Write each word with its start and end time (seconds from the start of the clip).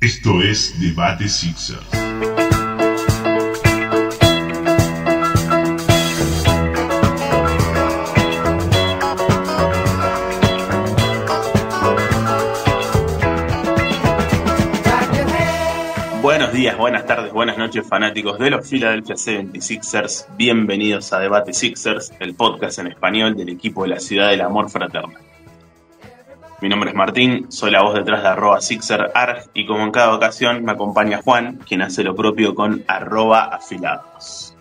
Esto 0.00 0.40
es 0.42 0.78
Debate 0.78 1.28
Sixers. 1.28 1.82
Buenos 16.22 16.52
días, 16.52 16.78
buenas 16.78 17.04
tardes, 17.04 17.32
buenas 17.32 17.58
noches, 17.58 17.84
fanáticos 17.84 18.38
de 18.38 18.50
los 18.50 18.68
Philadelphia 18.68 19.16
76ers. 19.16 20.28
Bienvenidos 20.36 21.12
a 21.12 21.18
Debate 21.18 21.52
Sixers, 21.52 22.12
el 22.20 22.36
podcast 22.36 22.78
en 22.78 22.86
español 22.86 23.36
del 23.36 23.48
equipo 23.48 23.82
de 23.82 23.88
la 23.88 23.98
ciudad 23.98 24.30
del 24.30 24.42
amor 24.42 24.70
fraterno. 24.70 25.27
Mi 26.60 26.68
nombre 26.68 26.90
es 26.90 26.96
Martín, 26.96 27.52
soy 27.52 27.70
la 27.70 27.82
voz 27.82 27.94
detrás 27.94 28.20
de 28.20 28.30
arroba 28.30 28.60
SixerArg 28.60 29.44
y 29.54 29.64
como 29.64 29.84
en 29.84 29.92
cada 29.92 30.12
ocasión 30.12 30.64
me 30.64 30.72
acompaña 30.72 31.22
Juan, 31.22 31.60
quien 31.64 31.82
hace 31.82 32.02
lo 32.02 32.16
propio 32.16 32.56
con 32.56 32.82
arroba 32.88 33.44
afilados. 33.44 34.56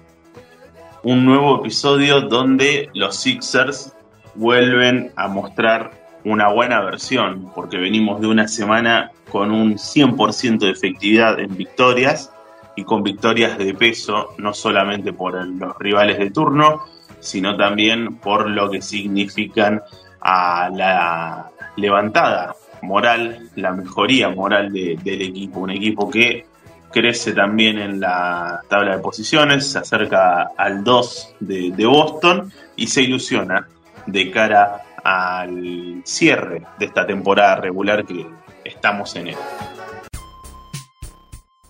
Un 1.01 1.25
nuevo 1.25 1.59
episodio 1.59 2.21
donde 2.21 2.91
los 2.93 3.15
Sixers 3.15 3.93
vuelven 4.35 5.11
a 5.15 5.27
mostrar 5.27 5.91
una 6.23 6.49
buena 6.49 6.81
versión, 6.81 7.51
porque 7.55 7.77
venimos 7.77 8.21
de 8.21 8.27
una 8.27 8.47
semana 8.47 9.11
con 9.31 9.49
un 9.49 9.77
100% 9.77 10.59
de 10.59 10.69
efectividad 10.69 11.39
en 11.39 11.57
victorias 11.57 12.31
y 12.75 12.83
con 12.83 13.01
victorias 13.01 13.57
de 13.57 13.73
peso, 13.73 14.35
no 14.37 14.53
solamente 14.53 15.13
por 15.13 15.33
los 15.47 15.75
rivales 15.79 16.19
de 16.19 16.29
turno, 16.29 16.83
sino 17.19 17.57
también 17.57 18.17
por 18.17 18.47
lo 18.47 18.69
que 18.69 18.83
significan 18.83 19.81
a 20.29 20.69
la 20.69 21.49
levantada 21.77 22.53
moral, 22.81 23.49
la 23.55 23.71
mejoría 23.71 24.29
moral 24.29 24.73
del 24.73 25.21
equipo. 25.21 25.61
Un 25.61 25.71
equipo 25.71 26.09
que 26.09 26.45
crece 26.91 27.31
también 27.31 27.79
en 27.79 28.01
la 28.01 28.61
tabla 28.67 28.97
de 28.97 29.01
posiciones, 29.01 29.71
se 29.71 29.79
acerca 29.79 30.49
al 30.57 30.83
2 30.83 31.35
de, 31.39 31.85
Boston 31.85 32.51
y 32.75 32.87
se 32.87 33.03
ilusiona 33.03 33.69
de 34.05 34.29
cara 34.29 34.83
al 35.01 36.01
cierre 36.03 36.63
de 36.77 36.85
esta 36.85 37.07
temporada 37.07 37.55
regular 37.55 38.05
que 38.05 38.25
estamos 38.65 39.15
en 39.15 39.29
él. 39.29 39.37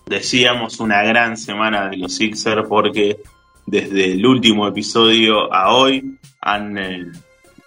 Decíamos 0.04 0.80
una 0.80 1.04
gran 1.04 1.36
semana 1.36 1.88
de 1.88 1.96
los 1.98 2.16
Sixers 2.16 2.66
porque 2.66 3.18
desde 3.66 4.14
el 4.14 4.26
último 4.26 4.66
episodio 4.66 5.52
a 5.52 5.72
hoy 5.72 6.18
han, 6.40 6.78
eh, 6.78 7.06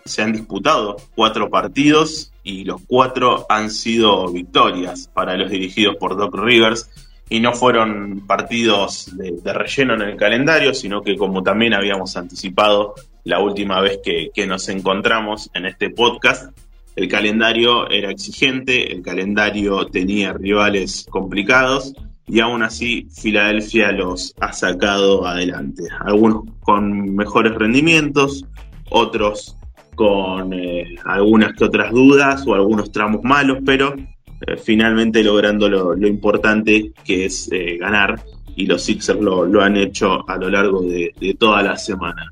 se 0.05 0.21
han 0.21 0.33
disputado 0.33 0.97
cuatro 1.15 1.49
partidos 1.49 2.31
y 2.43 2.63
los 2.63 2.81
cuatro 2.87 3.45
han 3.49 3.69
sido 3.69 4.31
victorias 4.31 5.09
para 5.13 5.37
los 5.37 5.49
dirigidos 5.49 5.95
por 5.97 6.17
Doc 6.17 6.35
Rivers 6.35 6.89
y 7.29 7.39
no 7.39 7.53
fueron 7.53 8.25
partidos 8.27 9.09
de, 9.15 9.53
relleno 9.53 9.93
en 9.93 10.01
el 10.01 10.17
calendario, 10.17 10.73
sino 10.73 11.01
que 11.01 11.15
como 11.15 11.43
también 11.43 11.73
habíamos 11.73 12.17
anticipado 12.17 12.93
la 13.23 13.39
última 13.39 13.79
vez 13.79 13.99
que, 14.03 14.31
que 14.33 14.45
nos 14.45 14.67
encontramos 14.67 15.49
en 15.53 15.65
este 15.65 15.91
podcast, 15.91 16.51
el 16.95 17.07
calendario 17.07 17.89
era 17.89 18.11
exigente, 18.11 18.91
el 18.91 19.01
calendario 19.01 19.85
tenía 19.85 20.33
rivales 20.33 21.07
complicados 21.09 21.93
y 22.27 22.41
aún 22.41 22.63
así 22.63 23.07
Filadelfia 23.13 23.91
los 23.91 24.35
ha 24.41 24.51
sacado 24.51 25.25
adelante. 25.25 25.83
Algunos 26.01 26.43
con 26.59 27.15
mejores 27.15 27.55
rendimientos, 27.55 28.45
otros 28.89 29.55
con 30.01 30.51
eh, 30.51 30.95
algunas 31.05 31.53
que 31.53 31.63
otras 31.63 31.91
dudas 31.91 32.43
o 32.47 32.55
algunos 32.55 32.91
tramos 32.91 33.21
malos, 33.21 33.59
pero 33.63 33.93
eh, 33.93 34.57
finalmente 34.57 35.23
logrando 35.23 35.69
lo, 35.69 36.07
importante 36.07 36.91
que 37.05 37.25
es 37.25 37.47
eh, 37.51 37.77
ganar 37.77 38.19
y 38.55 38.65
los 38.65 38.81
Sixers 38.81 39.21
lo, 39.21 39.61
han 39.61 39.77
hecho 39.77 40.27
a 40.27 40.37
lo 40.37 40.49
largo 40.49 40.81
de 40.81 41.35
toda 41.37 41.61
la 41.61 41.77
semana. 41.77 42.31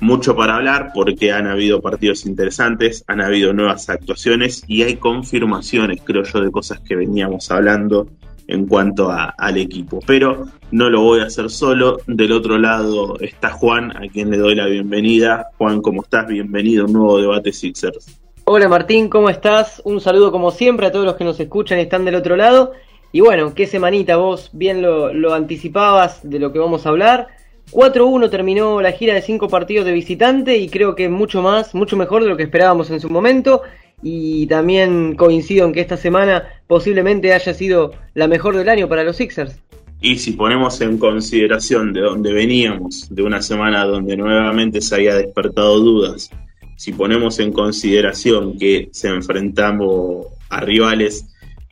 Mucho 0.00 0.36
para 0.36 0.56
hablar 0.56 0.90
porque 0.92 1.32
han 1.32 1.46
habido 1.46 1.80
partidos 1.80 2.26
interesantes, 2.26 3.02
han 3.06 3.22
habido 3.22 3.54
nuevas 3.54 3.88
actuaciones 3.88 4.62
y 4.68 4.82
hay 4.82 4.96
confirmaciones, 4.96 6.02
creo 6.04 6.22
yo, 6.22 6.42
de 6.42 6.50
cosas 6.50 6.80
que 6.80 6.96
veníamos 6.96 7.50
hablando 7.50 8.10
en 8.48 8.66
cuanto 8.66 9.10
a, 9.10 9.34
al 9.36 9.56
equipo. 9.56 10.00
Pero 10.06 10.46
no 10.70 10.90
lo 10.90 11.02
voy 11.02 11.20
a 11.20 11.24
hacer 11.24 11.50
solo. 11.50 11.98
Del 12.06 12.32
otro 12.32 12.58
lado 12.58 13.18
está 13.20 13.50
Juan, 13.50 13.96
a 13.96 14.08
quien 14.08 14.30
le 14.30 14.38
doy 14.38 14.54
la 14.54 14.66
bienvenida. 14.66 15.50
Juan, 15.58 15.80
¿cómo 15.82 16.02
estás? 16.02 16.26
Bienvenido 16.26 16.84
a 16.84 16.86
un 16.86 16.92
nuevo 16.92 17.20
debate 17.20 17.52
Sixers. 17.52 18.20
Hola 18.44 18.68
Martín, 18.68 19.08
¿cómo 19.08 19.28
estás? 19.28 19.82
Un 19.84 20.00
saludo 20.00 20.30
como 20.30 20.52
siempre 20.52 20.86
a 20.86 20.92
todos 20.92 21.04
los 21.04 21.16
que 21.16 21.24
nos 21.24 21.40
escuchan 21.40 21.78
y 21.78 21.82
están 21.82 22.04
del 22.04 22.14
otro 22.14 22.36
lado. 22.36 22.72
Y 23.10 23.20
bueno, 23.20 23.54
qué 23.54 23.66
semanita, 23.66 24.16
vos 24.16 24.50
bien 24.52 24.82
lo, 24.82 25.12
lo 25.12 25.34
anticipabas 25.34 26.20
de 26.22 26.38
lo 26.38 26.52
que 26.52 26.58
vamos 26.58 26.86
a 26.86 26.90
hablar. 26.90 27.28
4-1 27.72 28.30
terminó 28.30 28.80
la 28.80 28.92
gira 28.92 29.14
de 29.14 29.22
cinco 29.22 29.48
partidos 29.48 29.84
de 29.84 29.92
visitante 29.92 30.56
y 30.56 30.68
creo 30.68 30.94
que 30.94 31.08
mucho 31.08 31.42
más, 31.42 31.74
mucho 31.74 31.96
mejor 31.96 32.22
de 32.22 32.28
lo 32.28 32.36
que 32.36 32.44
esperábamos 32.44 32.90
en 32.90 33.00
su 33.00 33.10
momento. 33.10 33.62
Y 34.02 34.46
también 34.46 35.16
coincido 35.16 35.66
en 35.66 35.72
que 35.72 35.80
esta 35.80 35.96
semana 35.96 36.44
posiblemente 36.66 37.32
haya 37.32 37.54
sido 37.54 37.92
la 38.14 38.28
mejor 38.28 38.56
del 38.56 38.68
año 38.68 38.88
para 38.88 39.04
los 39.04 39.16
Sixers. 39.16 39.58
Y 40.00 40.18
si 40.18 40.32
ponemos 40.32 40.80
en 40.82 40.98
consideración 40.98 41.92
de 41.92 42.02
dónde 42.02 42.32
veníamos, 42.32 43.08
de 43.10 43.22
una 43.22 43.40
semana 43.40 43.84
donde 43.84 44.16
nuevamente 44.16 44.80
se 44.80 44.94
había 44.94 45.14
despertado 45.14 45.80
dudas, 45.80 46.30
si 46.76 46.92
ponemos 46.92 47.38
en 47.38 47.52
consideración 47.52 48.58
que 48.58 48.90
se 48.92 49.08
enfrentamos 49.08 50.26
a 50.50 50.60
rivales 50.60 51.26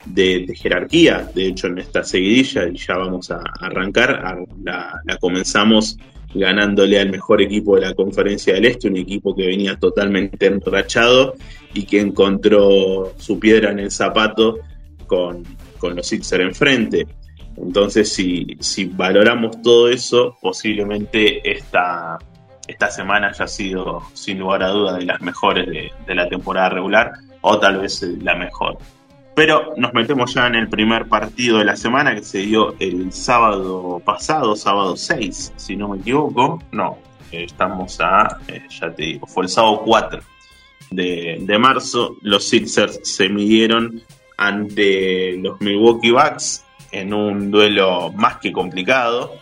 de, 0.06 0.46
jerarquía, 0.56 1.30
de 1.34 1.48
hecho 1.48 1.66
en 1.66 1.78
esta 1.78 2.02
seguidilla, 2.02 2.66
y 2.68 2.76
ya 2.76 2.96
vamos 2.96 3.30
a 3.30 3.42
arrancar, 3.60 4.46
la, 4.62 5.00
comenzamos 5.20 5.98
ganándole 6.34 6.98
al 6.98 7.10
mejor 7.10 7.40
equipo 7.40 7.76
de 7.76 7.82
la 7.82 7.94
conferencia 7.94 8.54
del 8.54 8.66
Este, 8.66 8.88
un 8.88 8.96
equipo 8.96 9.34
que 9.34 9.46
venía 9.46 9.76
totalmente 9.76 10.46
enrachado 10.46 11.34
y 11.72 11.84
que 11.84 12.00
encontró 12.00 13.12
su 13.16 13.38
piedra 13.38 13.70
en 13.70 13.80
el 13.80 13.90
zapato 13.90 14.58
con, 15.06 15.44
con 15.78 15.96
los 15.96 16.06
Sixers 16.06 16.44
enfrente. 16.44 17.06
Entonces, 17.56 18.12
si, 18.12 18.56
si 18.58 18.86
valoramos 18.86 19.62
todo 19.62 19.88
eso, 19.88 20.36
posiblemente 20.40 21.48
esta, 21.50 22.18
esta 22.66 22.90
semana 22.90 23.28
haya 23.28 23.46
sido, 23.46 24.02
sin 24.12 24.40
lugar 24.40 24.64
a 24.64 24.68
duda, 24.68 24.98
de 24.98 25.04
las 25.04 25.20
mejores 25.20 25.66
de 25.66 26.14
la 26.14 26.28
temporada 26.28 26.70
regular, 26.70 27.12
o 27.42 27.58
tal 27.58 27.78
vez 27.78 28.02
la 28.22 28.34
mejor. 28.34 28.78
Pero 29.34 29.74
nos 29.76 29.92
metemos 29.92 30.32
ya 30.32 30.46
en 30.46 30.54
el 30.54 30.68
primer 30.68 31.08
partido 31.08 31.58
de 31.58 31.64
la 31.64 31.76
semana 31.76 32.14
que 32.14 32.22
se 32.22 32.38
dio 32.38 32.76
el 32.78 33.12
sábado 33.12 34.00
pasado, 34.04 34.54
sábado 34.54 34.96
6, 34.96 35.54
si 35.56 35.76
no 35.76 35.88
me 35.88 35.98
equivoco. 35.98 36.62
No, 36.70 36.98
estamos 37.32 37.98
a, 38.00 38.38
eh, 38.46 38.62
ya 38.68 38.92
te 38.92 39.02
digo, 39.02 39.26
fue 39.26 39.44
el 39.44 39.48
sábado 39.48 39.82
4 39.84 40.20
de, 40.90 41.38
de 41.40 41.58
marzo. 41.58 42.16
Los 42.22 42.48
Sixers 42.48 43.00
se 43.02 43.28
midieron 43.28 44.00
ante 44.36 45.36
los 45.38 45.60
Milwaukee 45.60 46.12
Bucks 46.12 46.64
en 46.92 47.12
un 47.12 47.50
duelo 47.50 48.12
más 48.12 48.36
que 48.36 48.52
complicado. 48.52 49.32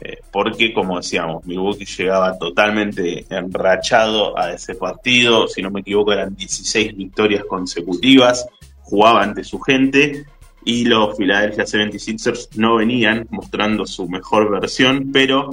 Eh, 0.00 0.18
porque, 0.30 0.74
como 0.74 0.98
decíamos, 0.98 1.44
Milwaukee 1.46 1.86
llegaba 1.86 2.38
totalmente 2.38 3.24
enrachado 3.30 4.38
a 4.38 4.52
ese 4.52 4.74
partido. 4.74 5.48
Si 5.48 5.62
no 5.62 5.70
me 5.70 5.80
equivoco, 5.80 6.12
eran 6.12 6.36
16 6.36 6.96
victorias 6.96 7.44
consecutivas 7.48 8.46
jugaba 8.88 9.22
ante 9.22 9.44
su 9.44 9.60
gente 9.60 10.24
y 10.64 10.84
los 10.84 11.16
Philadelphia 11.16 11.64
76ers 11.64 12.56
no 12.56 12.76
venían 12.76 13.26
mostrando 13.30 13.86
su 13.86 14.08
mejor 14.08 14.50
versión, 14.50 15.10
pero 15.12 15.50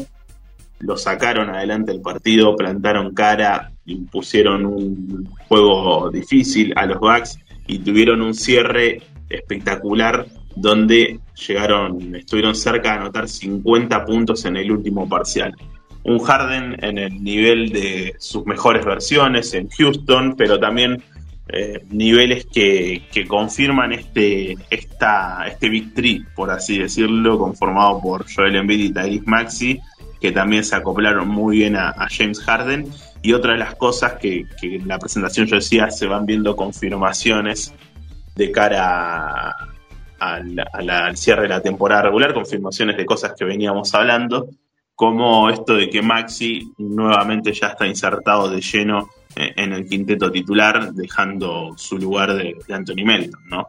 lo 0.79 0.97
sacaron 0.97 1.49
adelante 1.49 1.91
el 1.91 2.01
partido, 2.01 2.55
plantaron 2.55 3.13
cara, 3.13 3.71
impusieron 3.85 4.65
un 4.65 5.25
juego 5.47 6.09
difícil 6.11 6.73
a 6.75 6.85
los 6.85 6.99
Bucks 6.99 7.39
y 7.67 7.79
tuvieron 7.79 8.21
un 8.21 8.33
cierre 8.33 9.01
espectacular 9.29 10.27
donde 10.55 11.19
llegaron, 11.47 12.15
estuvieron 12.15 12.55
cerca 12.55 12.91
de 12.93 12.99
anotar 12.99 13.27
50 13.27 14.05
puntos 14.05 14.45
en 14.45 14.57
el 14.57 14.71
último 14.71 15.07
parcial. 15.07 15.53
Un 16.03 16.19
Harden 16.19 16.77
en 16.83 16.97
el 16.97 17.23
nivel 17.23 17.69
de 17.71 18.15
sus 18.19 18.45
mejores 18.45 18.85
versiones 18.85 19.53
en 19.53 19.69
Houston, 19.69 20.35
pero 20.37 20.59
también 20.59 21.03
eh, 21.47 21.85
niveles 21.89 22.47
que, 22.47 23.03
confirman 23.27 23.93
este, 23.93 24.57
esta, 24.69 25.47
este 25.47 25.69
Big 25.69 25.93
por 26.35 26.49
así 26.49 26.79
decirlo, 26.79 27.37
conformado 27.37 28.01
por 28.01 28.25
Joel 28.31 28.55
Embiid 28.55 28.79
y 28.79 28.93
Tyrese 28.93 29.23
Maxi, 29.25 29.79
que 30.19 30.31
también 30.31 30.63
se 30.63 30.75
acoplaron 30.75 31.27
muy 31.27 31.57
bien 31.57 31.75
a, 31.75 31.93
James 32.09 32.39
Harden. 32.41 32.87
Y 33.21 33.33
otra 33.33 33.53
de 33.53 33.59
las 33.59 33.75
cosas 33.75 34.13
que, 34.13 34.45
en 34.61 34.87
la 34.87 34.97
presentación 34.97 35.47
yo 35.47 35.55
decía, 35.55 35.89
se 35.91 36.07
van 36.07 36.25
viendo 36.25 36.55
confirmaciones 36.55 37.73
de 38.35 38.51
cara 38.51 39.55
al 40.19 41.17
cierre 41.17 41.43
de 41.43 41.49
la 41.49 41.61
temporada 41.61 42.03
regular, 42.03 42.33
confirmaciones 42.33 42.97
de 42.97 43.05
cosas 43.05 43.33
que 43.37 43.45
veníamos 43.45 43.93
hablando, 43.93 44.49
como 44.95 45.49
esto 45.49 45.73
de 45.73 45.89
que 45.89 46.01
Maxi 46.01 46.71
nuevamente 46.77 47.51
ya 47.51 47.67
está 47.67 47.85
insertado 47.85 48.49
de 48.49 48.61
lleno 48.61 49.09
eh, 49.35 49.51
en 49.57 49.73
el 49.73 49.85
quinteto 49.85 50.31
titular, 50.31 50.93
dejando 50.93 51.73
su 51.77 51.97
lugar 51.97 52.33
de, 52.33 52.55
Anthony 52.69 53.03
Melton, 53.05 53.41
¿no? 53.47 53.67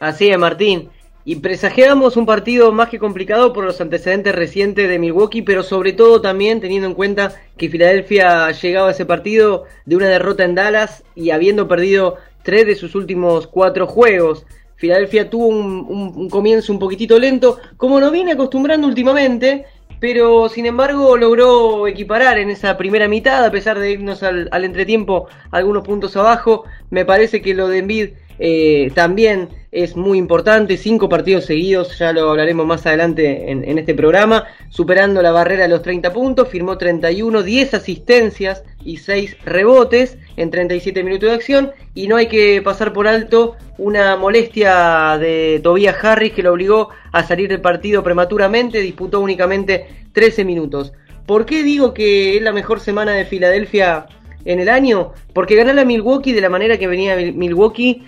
Así 0.00 0.28
es, 0.28 0.38
Martín. 0.38 0.88
Y 1.26 1.36
presagiamos 1.36 2.16
un 2.16 2.26
partido 2.26 2.72
más 2.72 2.88
que 2.88 2.98
complicado 2.98 3.52
por 3.52 3.64
los 3.64 3.80
antecedentes 3.80 4.34
recientes 4.34 4.88
de 4.88 4.98
Milwaukee, 4.98 5.42
pero 5.42 5.62
sobre 5.62 5.92
todo 5.92 6.20
también 6.20 6.60
teniendo 6.60 6.88
en 6.88 6.94
cuenta 6.94 7.34
que 7.56 7.68
Filadelfia 7.68 8.50
llegaba 8.50 8.88
a 8.88 8.92
ese 8.92 9.06
partido 9.06 9.64
de 9.86 9.96
una 9.96 10.08
derrota 10.08 10.44
en 10.44 10.54
Dallas 10.54 11.02
y 11.14 11.30
habiendo 11.30 11.66
perdido 11.68 12.16
tres 12.42 12.66
de 12.66 12.74
sus 12.74 12.94
últimos 12.94 13.46
cuatro 13.46 13.86
juegos. 13.86 14.44
Filadelfia 14.76 15.30
tuvo 15.30 15.46
un, 15.46 15.86
un 15.88 16.28
comienzo 16.28 16.72
un 16.72 16.78
poquitito 16.78 17.18
lento, 17.18 17.58
como 17.78 18.00
nos 18.00 18.12
viene 18.12 18.32
acostumbrando 18.32 18.86
últimamente, 18.86 19.64
pero 20.00 20.48
sin 20.48 20.66
embargo 20.66 21.16
logró 21.16 21.86
equiparar 21.86 22.38
en 22.38 22.50
esa 22.50 22.76
primera 22.76 23.08
mitad, 23.08 23.44
a 23.44 23.50
pesar 23.50 23.78
de 23.78 23.92
irnos 23.92 24.22
al, 24.22 24.48
entretiempo 24.52 25.28
algunos 25.50 25.84
puntos 25.84 26.16
abajo. 26.16 26.64
Me 26.90 27.04
parece 27.04 27.42
que 27.42 27.54
lo 27.54 27.68
de 27.68 27.78
Envid 27.78 28.10
eh, 28.38 28.90
también 28.94 29.48
es 29.74 29.96
muy 29.96 30.18
importante, 30.18 30.76
cinco 30.76 31.08
partidos 31.08 31.46
seguidos, 31.46 31.98
ya 31.98 32.12
lo 32.12 32.30
hablaremos 32.30 32.64
más 32.64 32.86
adelante 32.86 33.50
en, 33.50 33.76
este 33.76 33.92
programa, 33.92 34.44
superando 34.68 35.20
la 35.20 35.32
barrera 35.32 35.64
de 35.64 35.68
los 35.68 35.82
30 35.82 36.12
puntos, 36.12 36.48
firmó 36.48 36.78
31, 36.78 37.42
10 37.42 37.74
asistencias 37.74 38.62
y 38.84 38.98
6 38.98 39.36
rebotes 39.44 40.16
en 40.36 40.50
37 40.50 41.02
minutos 41.02 41.28
de 41.28 41.34
acción 41.34 41.72
y 41.92 42.06
no 42.06 42.16
hay 42.16 42.28
que 42.28 42.62
pasar 42.62 42.92
por 42.92 43.08
alto 43.08 43.56
una 43.76 44.16
molestia 44.16 45.18
de 45.18 45.60
Tobias 45.60 45.96
Harris 46.04 46.32
que 46.32 46.44
lo 46.44 46.52
obligó 46.52 46.90
a 47.10 47.24
salir 47.24 47.48
del 47.48 47.60
partido 47.60 48.04
prematuramente, 48.04 48.80
disputó 48.80 49.18
únicamente 49.18 49.88
13 50.12 50.44
minutos. 50.44 50.92
¿Por 51.26 51.46
qué 51.46 51.64
digo 51.64 51.94
que 51.94 52.36
es 52.36 52.42
la 52.42 52.52
mejor 52.52 52.78
semana 52.78 53.12
de 53.12 53.24
Filadelfia 53.24 54.06
en 54.44 54.60
el 54.60 54.68
año? 54.68 55.12
Porque 55.32 55.56
ganar 55.56 55.76
a 55.78 55.84
Milwaukee 55.84 56.32
de 56.32 56.42
la 56.42 56.50
manera 56.50 56.78
que 56.78 56.86
venía 56.86 57.16
Milwaukee 57.16 58.04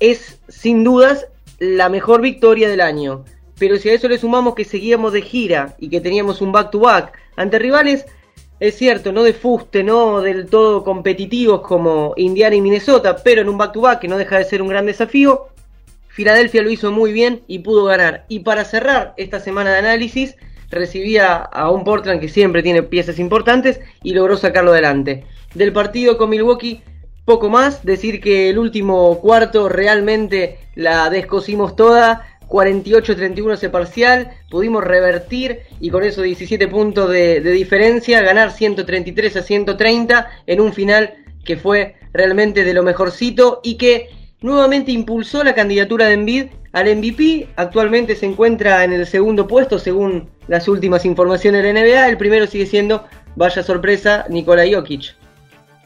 es 0.00 0.40
sin 0.48 0.84
dudas 0.84 1.26
la 1.58 1.88
mejor 1.88 2.20
victoria 2.20 2.68
del 2.68 2.80
año. 2.80 3.24
Pero 3.58 3.76
si 3.78 3.88
a 3.88 3.94
eso 3.94 4.08
le 4.08 4.18
sumamos 4.18 4.54
que 4.54 4.64
seguíamos 4.64 5.12
de 5.12 5.22
gira 5.22 5.76
y 5.78 5.88
que 5.88 6.00
teníamos 6.00 6.40
un 6.42 6.52
back-to-back 6.52 7.12
ante 7.36 7.58
rivales, 7.58 8.06
es 8.60 8.76
cierto, 8.76 9.12
no 9.12 9.22
de 9.22 9.32
fuste, 9.32 9.82
no 9.82 10.20
del 10.20 10.46
todo 10.46 10.84
competitivos 10.84 11.60
como 11.62 12.14
Indiana 12.16 12.56
y 12.56 12.60
Minnesota, 12.60 13.16
pero 13.22 13.40
en 13.40 13.48
un 13.48 13.58
back-to-back 13.58 14.00
que 14.00 14.08
no 14.08 14.18
deja 14.18 14.38
de 14.38 14.44
ser 14.44 14.62
un 14.62 14.68
gran 14.68 14.86
desafío, 14.86 15.48
Filadelfia 16.08 16.62
lo 16.62 16.70
hizo 16.70 16.90
muy 16.90 17.12
bien 17.12 17.42
y 17.46 17.58
pudo 17.58 17.84
ganar. 17.84 18.24
Y 18.28 18.40
para 18.40 18.64
cerrar 18.64 19.12
esta 19.18 19.40
semana 19.40 19.72
de 19.72 19.78
análisis, 19.78 20.36
recibía 20.70 21.36
a 21.36 21.70
un 21.70 21.84
Portland 21.84 22.20
que 22.20 22.28
siempre 22.28 22.62
tiene 22.62 22.82
piezas 22.82 23.18
importantes 23.18 23.80
y 24.02 24.14
logró 24.14 24.36
sacarlo 24.38 24.72
adelante. 24.72 25.24
Del 25.54 25.72
partido 25.72 26.16
con 26.16 26.30
Milwaukee 26.30 26.82
poco 27.26 27.50
más, 27.50 27.84
decir 27.84 28.20
que 28.20 28.48
el 28.48 28.58
último 28.58 29.18
cuarto 29.18 29.68
realmente 29.68 30.60
la 30.76 31.10
descosimos 31.10 31.74
toda, 31.74 32.24
48-31 32.48 33.54
ese 33.54 33.68
parcial, 33.68 34.30
pudimos 34.48 34.84
revertir 34.84 35.62
y 35.80 35.90
con 35.90 36.04
eso 36.04 36.22
17 36.22 36.68
puntos 36.68 37.10
de, 37.10 37.40
diferencia, 37.40 38.22
ganar 38.22 38.52
133 38.52 39.36
a 39.36 39.42
130 39.42 40.30
en 40.46 40.60
un 40.60 40.72
final 40.72 41.14
que 41.44 41.56
fue 41.56 41.96
realmente 42.12 42.62
de 42.62 42.74
lo 42.74 42.84
mejorcito 42.84 43.60
y 43.64 43.74
que 43.74 44.08
nuevamente 44.40 44.92
impulsó 44.92 45.42
la 45.42 45.56
candidatura 45.56 46.06
de 46.06 46.14
Envid 46.14 46.46
al 46.72 46.96
MVP. 46.96 47.48
Actualmente 47.56 48.14
se 48.14 48.26
encuentra 48.26 48.84
en 48.84 48.92
el 48.92 49.04
segundo 49.04 49.48
puesto 49.48 49.80
según 49.80 50.28
las 50.46 50.68
últimas 50.68 51.04
informaciones 51.04 51.64
de 51.64 51.72
la 51.72 51.80
NBA. 51.80 52.08
El 52.08 52.18
primero 52.18 52.46
sigue 52.46 52.66
siendo, 52.66 53.04
vaya 53.34 53.64
sorpresa, 53.64 54.26
Nikola 54.28 54.62
Jokic 54.70 55.25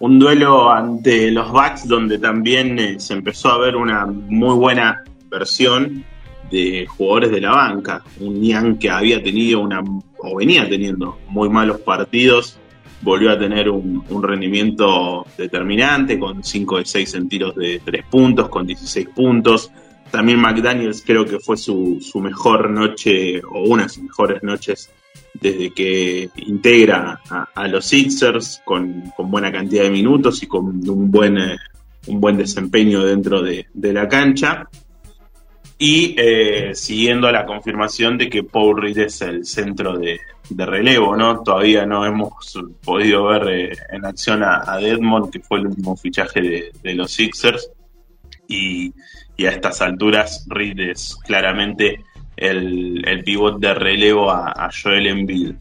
un 0.01 0.19
duelo 0.19 0.71
ante 0.71 1.31
los 1.31 1.51
Bucks 1.53 1.87
donde 1.87 2.19
también 2.19 2.79
eh, 2.79 2.99
se 2.99 3.13
empezó 3.13 3.51
a 3.51 3.59
ver 3.59 3.77
una 3.77 4.07
muy 4.07 4.55
buena 4.57 5.05
versión 5.31 6.05
de 6.51 6.87
jugadores 6.87 7.31
de 7.31 7.41
la 7.43 7.51
banca. 7.51 8.03
Un 8.19 8.41
Nian 8.41 8.79
que 8.79 8.91
había 8.91 9.23
tenido 9.23 9.61
una, 9.61 9.83
o 10.19 10.37
venía 10.37 10.69
teniendo 10.69 11.19
muy 11.29 11.51
malos 11.51 11.81
partidos, 11.81 12.59
volvió 13.03 13.31
a 13.31 13.39
tener 13.39 13.69
un, 13.69 14.23
rendimiento 14.23 15.27
determinante 15.37 16.19
con 16.19 16.43
5 16.43 16.79
de 16.79 16.85
6 16.87 17.15
en 17.15 17.29
tiros 17.29 17.55
de 17.55 17.81
3 17.85 18.05
puntos, 18.11 18.49
con 18.49 18.67
16 18.67 19.09
puntos. 19.15 19.71
También 20.11 20.41
McDaniels 20.41 21.03
creo 21.07 21.27
que 21.27 21.39
fue 21.39 21.59
su, 21.59 21.99
su 22.01 22.21
mejor 22.21 22.71
noche 22.71 23.43
o 23.45 23.65
una 23.65 23.83
de 23.83 23.91
sus 23.91 24.05
mejores 24.05 24.43
noches 24.43 24.91
desde 25.41 25.71
que 25.71 26.29
integra 26.37 27.21
a, 27.55 27.69
los 27.69 27.87
Sixers 27.87 28.63
con, 28.65 29.13
buena 29.19 29.51
cantidad 29.51 29.85
de 29.85 29.91
minutos 29.91 30.43
y 30.43 30.47
con 30.47 30.67
un 30.89 31.11
buen, 31.11 31.39
eh, 31.39 31.57
un 32.09 32.21
buen 32.21 32.37
desempeño 32.37 33.05
dentro 33.05 33.43
de, 33.43 33.67
la 33.75 34.09
cancha. 34.09 34.69
Y 35.79 36.15
eh, 36.19 36.75
siguiendo 36.75 37.33
la 37.33 37.47
confirmación 37.47 38.19
de 38.19 38.29
que 38.29 38.43
Paul 38.43 38.83
Reed 38.83 38.99
es 38.99 39.23
el 39.23 39.47
centro 39.47 39.97
de, 39.99 40.21
relevo, 40.55 41.17
¿no? 41.17 41.43
Todavía 41.43 41.87
no 41.87 42.05
hemos 42.05 42.59
podido 42.85 43.27
ver 43.27 43.49
eh, 43.49 43.73
en 43.91 44.05
acción 44.05 44.43
a, 44.43 44.63
a, 44.67 44.77
Deadmond, 44.79 45.31
que 45.31 45.41
fue 45.41 45.61
el 45.61 45.69
último 45.69 45.97
fichaje 45.97 46.73
de, 46.83 46.95
los 46.95 47.13
Sixers. 47.13 47.71
Y, 48.47 48.93
y, 49.37 49.47
a 49.47 49.53
estas 49.53 49.81
alturas 49.81 50.45
Reed 50.51 50.81
es 50.81 51.17
claramente 51.25 52.05
el, 52.41 53.07
el 53.07 53.23
pivot 53.23 53.61
de 53.61 53.75
relevo 53.75 54.31
a, 54.31 54.71
Joel 54.71 55.07
Embiid. 55.07 55.55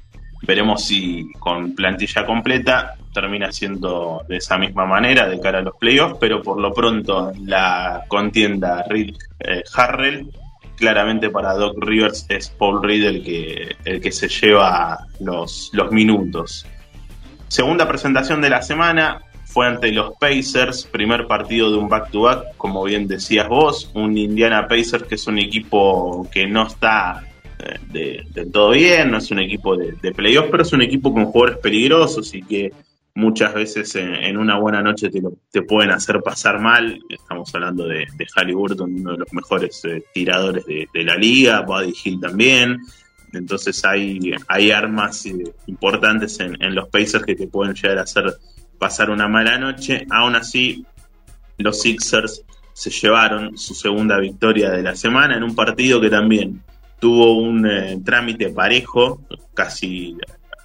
Veremos 0.44 0.86
si 0.86 1.32
con 1.38 1.76
plantilla 1.76 2.26
completa 2.26 2.96
termina 3.14 3.52
siendo 3.52 4.24
de 4.28 4.38
esa 4.38 4.58
misma 4.58 4.86
manera 4.86 5.28
de 5.28 5.40
cara 5.40 5.60
a 5.60 5.62
los 5.62 5.76
playoffs, 5.76 6.18
pero 6.20 6.42
por 6.42 6.60
lo 6.60 6.74
pronto 6.74 7.34
la 7.46 8.06
contienda 8.08 8.84
Reed 8.88 9.16
eh, 9.40 9.64
Harrell, 9.76 10.32
claramente 10.78 11.30
para 11.30 11.54
Doc 11.54 11.76
Rivers 11.84 12.26
es 12.30 12.50
Paul 12.50 12.82
Reed 12.82 13.06
el 13.06 13.24
que, 13.24 13.76
el 13.84 14.00
que 14.00 14.12
se 14.12 14.30
lleva 14.30 15.00
los, 15.20 15.70
los 15.74 15.92
minutos. 15.92 16.66
Segunda 17.50 17.88
presentación 17.88 18.42
de 18.42 18.50
la 18.50 18.62
semana, 18.62 19.22
fue 19.50 19.66
ante 19.66 19.92
los 19.92 20.14
Pacers, 20.20 20.86
primer 20.86 21.26
partido 21.26 21.72
de 21.72 21.78
un 21.78 21.90
back-to-back, 21.90 22.56
como 22.56 22.84
bien 22.84 23.08
decías 23.08 23.48
vos, 23.50 23.90
un 23.96 24.16
Indiana 24.16 24.68
Pacers 24.68 25.04
que 25.04 25.16
es 25.16 25.26
un 25.26 25.40
equipo 25.40 26.30
que 26.32 26.46
no 26.46 26.68
está 26.68 27.28
eh, 27.58 28.22
del 28.32 28.52
todo 28.52 28.72
bien, 28.72 29.10
no 29.10 29.18
es 29.18 29.32
un 29.32 29.40
equipo 29.40 29.76
de, 29.76 29.94
de 29.94 30.12
playoffs, 30.12 30.50
pero 30.52 30.62
es 30.62 30.72
un 30.72 30.84
equipo 30.84 31.12
con 31.12 31.26
jugadores 31.26 31.58
peligrosos 31.58 32.32
y 32.36 32.44
que 32.44 32.72
muchas 33.16 33.54
veces 33.56 33.96
en, 33.96 34.38
una 34.38 34.60
buena 34.60 34.84
noche 34.84 35.10
te, 35.10 35.20
te, 35.52 35.64
pueden 35.64 35.90
hacer 35.92 36.22
pasar 36.22 36.60
mal. 36.60 37.00
Estamos 37.10 37.54
hablando 37.56 37.88
de, 37.88 38.06
de 38.16 38.28
Harry 38.36 38.54
Burton, 38.54 38.94
uno 39.00 39.14
de 39.14 39.18
los 39.18 39.34
mejores 39.34 39.84
eh, 39.86 40.04
tiradores 40.14 40.64
de, 40.66 41.04
la 41.04 41.16
liga, 41.16 41.62
Buddy 41.62 41.94
Hill 42.04 42.20
también. 42.20 42.80
Entonces 43.34 43.84
hay, 43.84 44.32
hay 44.48 44.72
armas 44.72 45.26
eh, 45.26 45.44
importantes 45.66 46.40
en, 46.40 46.56
en, 46.64 46.76
los 46.76 46.88
Pacers 46.90 47.26
que 47.26 47.36
te 47.36 47.48
pueden 47.48 47.74
llegar 47.74 47.98
a 47.98 48.04
hacer 48.04 48.26
pasar 48.80 49.10
una 49.10 49.28
mala 49.28 49.58
noche. 49.58 50.08
Aún 50.10 50.36
así, 50.36 50.86
los 51.58 51.82
Sixers 51.82 52.44
se 52.74 52.90
llevaron 52.90 53.58
su 53.58 53.76
segunda 53.76 54.18
victoria 54.20 54.72
de 54.72 54.82
la 54.82 54.96
semana 54.96 55.36
en 55.36 55.44
un 55.44 55.54
partido 55.54 56.00
que 56.00 56.10
también 56.10 56.64
tuvo 57.00 57.38
un 57.38 57.66
eh, 57.70 58.00
trámite 58.04 58.50
parejo, 58.50 59.22
casi 59.54 60.18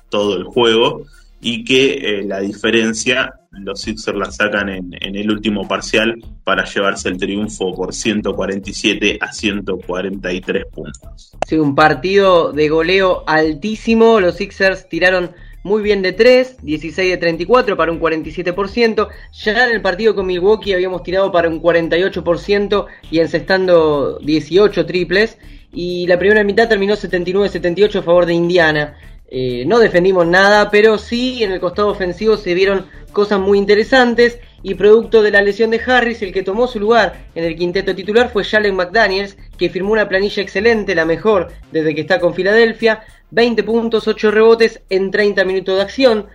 todo 0.09 0.37
el 0.37 0.45
juego, 0.45 1.03
y 1.41 1.65
que 1.65 1.95
eh, 1.95 2.25
la 2.25 2.41
diferencia 2.41 3.35
los 3.51 3.83
Sixers 3.83 4.19
la 4.19 4.31
sacan 4.31 4.69
en, 4.69 4.91
en, 5.01 5.17
el 5.17 5.31
último 5.31 5.69
parcial 5.69 6.17
para 6.43 6.65
llevarse 6.65 7.09
el 7.09 7.19
triunfo 7.19 7.75
por 7.75 7.95
147 7.95 9.19
a 9.21 9.33
143 9.33 10.65
puntos. 10.73 11.37
Sí, 11.47 11.57
un 11.57 11.75
partido 11.75 12.53
de 12.53 12.69
goleo 12.69 13.23
altísimo. 13.27 14.21
Los 14.21 14.37
Sixers 14.37 14.89
tiraron 14.89 15.31
muy 15.65 15.83
bien 15.83 16.03
de 16.03 16.13
3, 16.13 16.59
16 16.63 17.11
de 17.11 17.17
34 17.17 17.77
para 17.77 17.91
un 17.91 17.99
47%. 17.99 19.09
Ya 19.33 19.65
en 19.65 19.75
el 19.75 19.81
partido 19.81 20.15
con 20.15 20.27
Milwaukee 20.27 20.75
habíamos 20.75 21.03
tirado 21.03 21.33
para 21.33 21.49
un 21.49 21.61
48% 21.61 22.87
y 23.11 23.19
encestando 23.19 24.19
18 24.19 24.87
triples. 24.87 25.39
Y 25.73 26.07
la 26.07 26.19
primera 26.19 26.45
mitad 26.45 26.69
terminó 26.69 26.95
79-78 26.95 27.97
a 27.97 28.03
favor 28.03 28.27
de 28.27 28.35
Indiana. 28.35 28.95
Eh, 29.27 29.65
no 29.67 29.79
defendimos 29.79 30.27
nada, 30.27 30.71
pero 30.71 30.99
sí 30.99 31.43
en 31.43 31.51
el 31.51 31.61
costado 31.61 31.89
ofensivo 31.89 32.37
se 32.37 32.53
vieron 32.53 32.87
cosas 33.13 33.41
muy 33.41 33.59
interesantes. 33.59 34.39
y 34.67 34.75
producto 34.77 35.23
de 35.23 35.31
la 35.31 35.43
lesión 35.43 35.71
de 35.71 35.81
Harris, 35.87 36.23
el 36.23 36.33
que 36.33 36.43
tomó 36.43 36.67
su 36.67 36.81
lugar 36.81 37.27
en 37.35 37.45
el 37.45 37.55
quinteto 37.55 37.95
titular 37.95 38.31
fue 38.33 38.45
Jalen 38.45 38.75
McDaniels, 38.75 39.37
que 39.59 39.69
firmó 39.69 39.93
una 39.93 40.09
planilla 40.09 40.43
excelente, 40.43 40.95
la 40.95 41.05
mejor 41.05 41.53
desde 41.71 41.95
que 41.95 42.01
está 42.01 42.19
con 42.19 42.33
Filadelfia, 42.33 43.03
20 43.35 43.63
puntos, 43.65 44.07
8 44.07 44.31
rebotes 44.31 44.81
en 44.89 45.11
30 45.11 45.45
minutos 45.45 45.77
de 45.77 45.83
acción. 45.83 46.27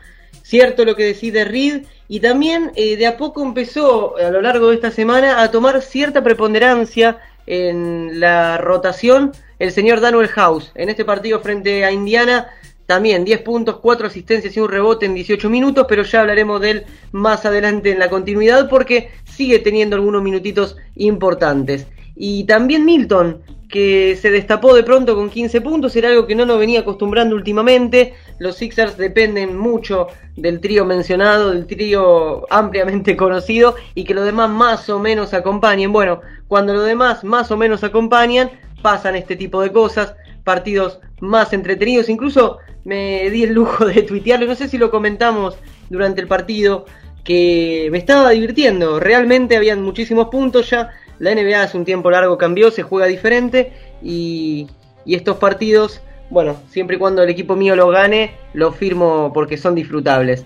Cierto 0.44 0.84
lo 0.84 0.96
que 0.96 1.06
decide 1.06 1.46
Reed 1.46 1.84
y 2.08 2.20
también 2.20 2.72
eh, 2.75 2.98
de 2.98 3.08
a 3.08 3.18
poco 3.18 3.41
empezó 3.44 4.18
a 4.18 4.29
lo 4.29 4.41
largo 4.41 4.70
de 4.70 4.75
esta 4.75 4.91
semana 4.91 5.41
a 5.41 5.51
tomar 5.51 5.82
cierta 5.82 6.24
preponderancia 6.24 7.20
en 7.46 8.20
la 8.20 8.58
rotación 8.58 9.32
el 9.60 9.72
señor 9.72 10.01
Daniel 10.01 10.27
House. 10.27 10.72
En 10.75 10.89
este 10.89 11.06
partido 11.06 11.39
frente 11.39 11.86
a 11.86 11.91
Indiana 11.91 12.50
también 12.86 13.24
10 13.24 13.41
puntos, 13.41 13.77
4 13.79 14.08
asistencias 14.08 14.58
y 14.58 14.60
un 14.60 14.70
rebote 14.70 15.06
en 15.06 15.13
18 15.13 15.50
minutos, 15.50 15.86
pero 15.88 16.03
ya 16.03 16.22
hablaremos 16.22 16.60
de 16.60 16.72
él 16.72 16.86
más 17.12 17.46
adelante 17.46 17.91
en 17.91 18.00
la 18.00 18.10
continuidad 18.10 18.68
porque 18.68 19.12
sigue 19.25 19.60
teniendo 19.60 19.96
algunos 19.96 20.24
minutitos 20.24 20.75
importantes. 20.96 21.86
Y 22.15 22.46
también 22.46 22.86
Milton, 22.86 23.44
que 23.69 24.17
se 24.19 24.31
destapó 24.31 24.73
de 24.73 24.83
pronto 24.83 25.15
con 25.15 25.29
15 25.29 25.61
puntos, 25.61 25.95
era 25.95 26.09
algo 26.09 26.25
que 26.25 26.33
no 26.33 26.45
nos 26.45 26.57
venía 26.57 26.79
acostumbrando 26.79 27.35
últimamente. 27.35 28.15
Los 28.39 28.57
Sixers 28.57 28.97
dependen 28.97 29.55
mucho 29.55 30.07
del 30.35 30.59
trío 30.59 30.85
mencionado, 30.85 31.51
del 31.51 31.67
trío 31.67 32.51
ampliamente 32.51 33.15
conocido, 33.17 33.75
y 33.93 34.03
que 34.05 34.15
los 34.15 34.25
demás 34.25 34.49
más 34.49 34.89
o 34.89 34.99
menos 34.99 35.35
acompañen. 35.35 35.93
Bueno, 35.93 36.21
cuando 36.47 36.73
los 36.73 36.85
demás 36.85 37.23
más 37.23 37.51
o 37.51 37.57
menos 37.57 37.83
acompañan, 37.83 38.49
pasan 38.81 39.15
este 39.15 39.35
tipo 39.35 39.61
de 39.61 39.71
cosas, 39.71 40.15
partidos 40.43 40.99
más 41.19 41.53
entretenidos, 41.53 42.09
incluso 42.09 42.57
me 42.85 43.29
di 43.29 43.43
el 43.43 43.53
lujo 43.53 43.85
de 43.85 44.01
tuitearlo, 44.01 44.47
no 44.47 44.55
sé 44.55 44.67
si 44.67 44.79
lo 44.79 44.89
comentamos 44.89 45.57
durante 45.89 46.21
el 46.21 46.27
partido, 46.27 46.85
que 47.23 47.89
me 47.91 47.99
estaba 47.99 48.31
divirtiendo, 48.31 48.99
realmente 48.99 49.57
habían 49.57 49.83
muchísimos 49.83 50.29
puntos 50.29 50.71
ya, 50.71 50.89
la 51.19 51.35
NBA 51.35 51.61
hace 51.61 51.77
un 51.77 51.85
tiempo 51.85 52.09
largo 52.09 52.38
cambió, 52.38 52.71
se 52.71 52.83
juega 52.83 53.05
diferente 53.05 53.73
y, 54.01 54.67
estos 55.05 55.38
partidos, 55.38 56.01
bueno, 56.29 56.57
siempre 56.69 56.95
y 56.95 56.99
cuando 56.99 57.23
el 57.23 57.29
equipo 57.29 57.55
mío 57.55 57.75
lo 57.75 57.89
gane, 57.89 58.35
lo 58.53 58.71
firmo 58.71 59.31
porque 59.33 59.57
son 59.57 59.73
disfrutables. 59.73 60.45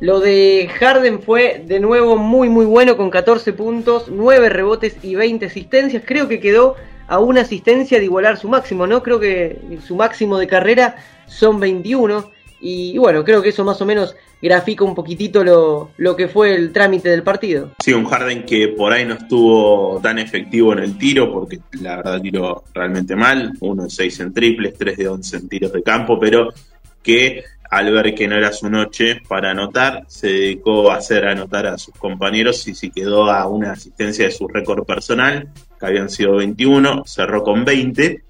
Lo 0.00 0.20
de 0.20 0.70
Harden 0.78 1.20
fue 1.20 1.64
de 1.66 1.80
nuevo 1.80 2.16
muy 2.16 2.48
muy 2.48 2.64
bueno 2.64 2.96
con 2.96 3.10
14 3.10 3.52
puntos, 3.54 4.06
9 4.08 4.48
rebotes 4.50 4.96
y 5.02 5.16
20 5.16 5.46
asistencias. 5.46 6.04
Creo 6.06 6.28
que 6.28 6.38
quedó 6.38 6.76
a 7.08 7.18
una 7.18 7.40
asistencia 7.40 7.98
de 7.98 8.04
igualar 8.04 8.36
su 8.36 8.48
máximo, 8.48 8.86
¿no? 8.86 9.02
Creo 9.02 9.18
que 9.18 9.58
su 9.84 9.96
máximo 9.96 10.38
de 10.38 10.46
carrera 10.46 10.96
son 11.26 11.58
21. 11.58 12.30
Y, 12.60 12.98
bueno, 12.98 13.24
creo 13.24 13.40
que 13.40 13.50
eso 13.50 13.64
más 13.64 13.80
o 13.80 13.86
menos 13.86 14.16
grafica 14.42 14.84
un 14.84 14.94
poquitito 14.94 15.44
lo, 15.44 15.90
lo, 15.96 16.16
que 16.16 16.28
fue 16.28 16.54
el 16.54 16.72
trámite 16.72 17.08
del 17.08 17.22
partido. 17.22 17.72
Sí, 17.82 17.92
un 17.92 18.04
Harden 18.04 18.44
que 18.44 18.68
por 18.68 18.92
ahí 18.92 19.04
no 19.04 19.14
estuvo 19.14 20.00
tan 20.02 20.18
efectivo 20.18 20.72
en 20.72 20.80
el 20.80 20.98
tiro, 20.98 21.32
porque 21.32 21.60
la 21.80 21.96
verdad 21.96 22.20
tiró 22.20 22.64
realmente 22.74 23.14
mal, 23.14 23.52
1 23.60 23.84
de 23.84 23.90
6 23.90 24.20
en 24.20 24.32
triples, 24.32 24.74
3 24.76 24.96
de 24.96 25.08
11 25.08 25.36
en 25.36 25.48
tiros 25.48 25.72
de 25.72 25.82
campo, 25.82 26.18
pero 26.18 26.48
que 27.02 27.44
al 27.70 27.92
ver 27.92 28.14
que 28.14 28.26
no 28.26 28.36
era 28.36 28.52
su 28.52 28.70
noche 28.70 29.20
para 29.28 29.50
anotar, 29.50 30.04
se 30.08 30.28
dedicó 30.28 30.90
a 30.90 30.96
hacer 30.96 31.26
anotar 31.26 31.66
a 31.66 31.78
sus 31.78 31.94
compañeros 31.94 32.66
y 32.66 32.74
se 32.74 32.90
quedó 32.90 33.30
a 33.30 33.46
una 33.46 33.72
asistencia 33.72 34.24
de 34.24 34.30
su 34.30 34.48
récord 34.48 34.84
personal, 34.84 35.48
que 35.78 35.86
habían 35.86 36.08
sido 36.08 36.36
21, 36.36 37.04
cerró 37.06 37.42
con 37.42 37.64
20, 37.64 38.22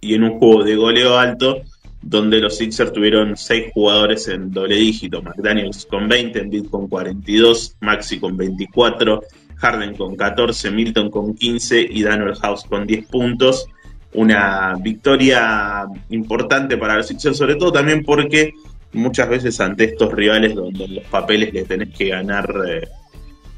y 0.00 0.14
en 0.14 0.22
un 0.22 0.38
juego 0.38 0.62
de 0.62 0.76
goleo 0.76 1.18
alto, 1.18 1.62
donde 2.08 2.40
los 2.40 2.56
Sixers 2.56 2.92
tuvieron 2.92 3.36
6 3.36 3.72
jugadores 3.74 4.28
en 4.28 4.52
doble 4.52 4.76
dígito, 4.76 5.22
McDaniels 5.22 5.86
con 5.86 6.08
20, 6.08 6.38
Embiid 6.38 6.66
con 6.66 6.86
42, 6.86 7.76
Maxi 7.80 8.20
con 8.20 8.36
24, 8.36 9.22
Harden 9.56 9.96
con 9.96 10.14
14, 10.14 10.70
Milton 10.70 11.10
con 11.10 11.34
15 11.34 11.80
y 11.90 12.02
Daniel 12.04 12.36
House 12.36 12.64
con 12.68 12.86
10 12.86 13.06
puntos. 13.06 13.66
Una 14.12 14.76
victoria 14.80 15.84
importante 16.10 16.76
para 16.76 16.96
los 16.96 17.08
Sixers, 17.08 17.36
sobre 17.36 17.56
todo 17.56 17.72
también 17.72 18.04
porque 18.04 18.54
muchas 18.92 19.28
veces 19.28 19.60
ante 19.60 19.84
estos 19.84 20.12
rivales 20.12 20.54
donde 20.54 20.86
los 20.86 21.04
papeles 21.04 21.52
le 21.52 21.64
tenés 21.64 21.88
que 21.92 22.08
ganar 22.10 22.48
eh, 22.68 22.86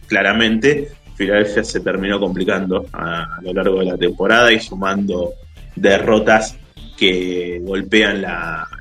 claramente, 0.06 0.88
Filadelfia 1.16 1.64
se 1.64 1.80
terminó 1.80 2.18
complicando 2.18 2.86
a, 2.94 3.40
lo 3.42 3.52
largo 3.52 3.80
de 3.80 3.84
la 3.84 3.98
temporada 3.98 4.50
y 4.50 4.58
sumando 4.58 5.34
derrotas 5.76 6.56
que 6.98 7.60
golpean 7.62 8.24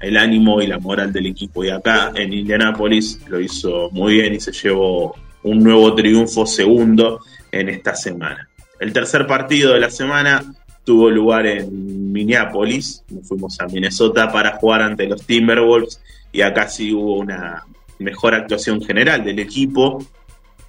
el 0.02 0.18
ánimo 0.18 0.62
y 0.62 0.68
la 0.68 0.80
moral 0.80 1.14
del 1.14 1.28
equipo. 1.28 1.64
Y 1.64 1.70
acá 1.70 2.12
en 2.16 2.34
Indianápolis 2.34 3.20
lo 3.28 3.40
hizo 3.40 3.90
muy 3.92 4.16
bien 4.16 4.34
y 4.34 4.40
se 4.40 4.52
llevó 4.52 5.16
un 5.44 5.64
nuevo 5.64 5.94
triunfo 5.94 6.46
segundo 6.46 7.22
en 7.52 7.70
esta 7.70 7.96
semana. 7.96 8.50
El 8.80 8.92
tercer 8.92 9.28
partido 9.28 9.74
de 9.74 9.80
la 9.80 9.90
semana 9.90 10.44
tuvo 10.84 11.10
lugar 11.10 11.46
en 11.46 12.12
Minneapolis, 12.12 13.04
nos 13.10 13.28
fuimos 13.28 13.60
a 13.60 13.68
Minnesota 13.68 14.32
para 14.32 14.58
jugar 14.58 14.82
ante 14.82 15.06
los 15.06 15.26
Timberwolves 15.26 16.02
y 16.32 16.42
acá 16.42 16.68
sí 16.68 16.94
hubo 16.94 17.20
una 17.20 17.66
mejor 18.00 18.34
actuación 18.34 18.82
general 18.82 19.24
del 19.24 19.40
equipo 19.40 20.06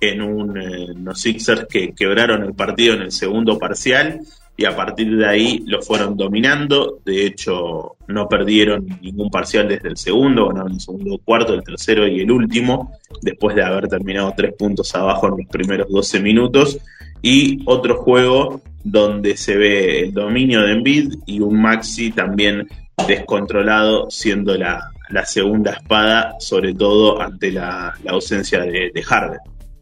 en 0.01 0.23
un, 0.23 0.57
eh, 0.59 0.87
unos 0.95 1.21
Sixers 1.21 1.67
que 1.69 1.93
quebraron 1.93 2.43
el 2.43 2.55
partido 2.55 2.95
en 2.95 3.03
el 3.03 3.13
segundo 3.13 3.59
parcial 3.59 4.21
y 4.59 4.65
a 4.65 4.75
partir 4.75 5.17
de 5.17 5.25
ahí 5.25 5.63
lo 5.67 5.81
fueron 5.81 6.17
dominando. 6.17 6.99
De 7.05 7.25
hecho, 7.25 7.95
no 8.09 8.29
perdieron 8.29 8.89
ningún 9.01 9.31
parcial 9.31 9.69
desde 9.69 9.89
el 9.89 9.97
segundo, 9.97 10.49
ganaron 10.49 10.73
el 10.73 10.81
segundo 10.81 11.17
cuarto, 11.25 11.55
el 11.55 11.63
tercero 11.63 12.09
y 12.09 12.21
el 12.23 12.31
último, 12.33 12.93
después 13.23 13.55
de 13.55 13.63
haber 13.63 13.87
terminado 13.87 14.35
tres 14.37 14.55
puntos 14.55 14.93
abajo 14.97 15.29
en 15.29 15.45
los 15.45 15.47
primeros 15.47 15.89
12 15.89 16.21
minutos. 16.21 16.77
Y 17.23 17.63
otro 17.67 17.99
juego 17.99 18.61
donde 18.83 19.37
se 19.37 19.57
ve 19.57 20.01
el 20.01 20.13
dominio 20.13 20.63
de 20.63 20.73
Embiid 20.73 21.15
y 21.25 21.39
un 21.39 21.63
Maxi 21.63 22.11
también 22.11 22.67
descontrolado, 23.07 24.11
siendo 24.11 24.57
la, 24.57 24.91
segunda 25.25 25.75
espada, 25.75 26.35
sobre 26.41 26.75
todo 26.75 27.23
ante 27.23 27.53
la, 27.53 27.95
ausencia 28.09 28.59
de, 28.63 28.91
de, 28.93 29.03
Harden. 29.05 29.39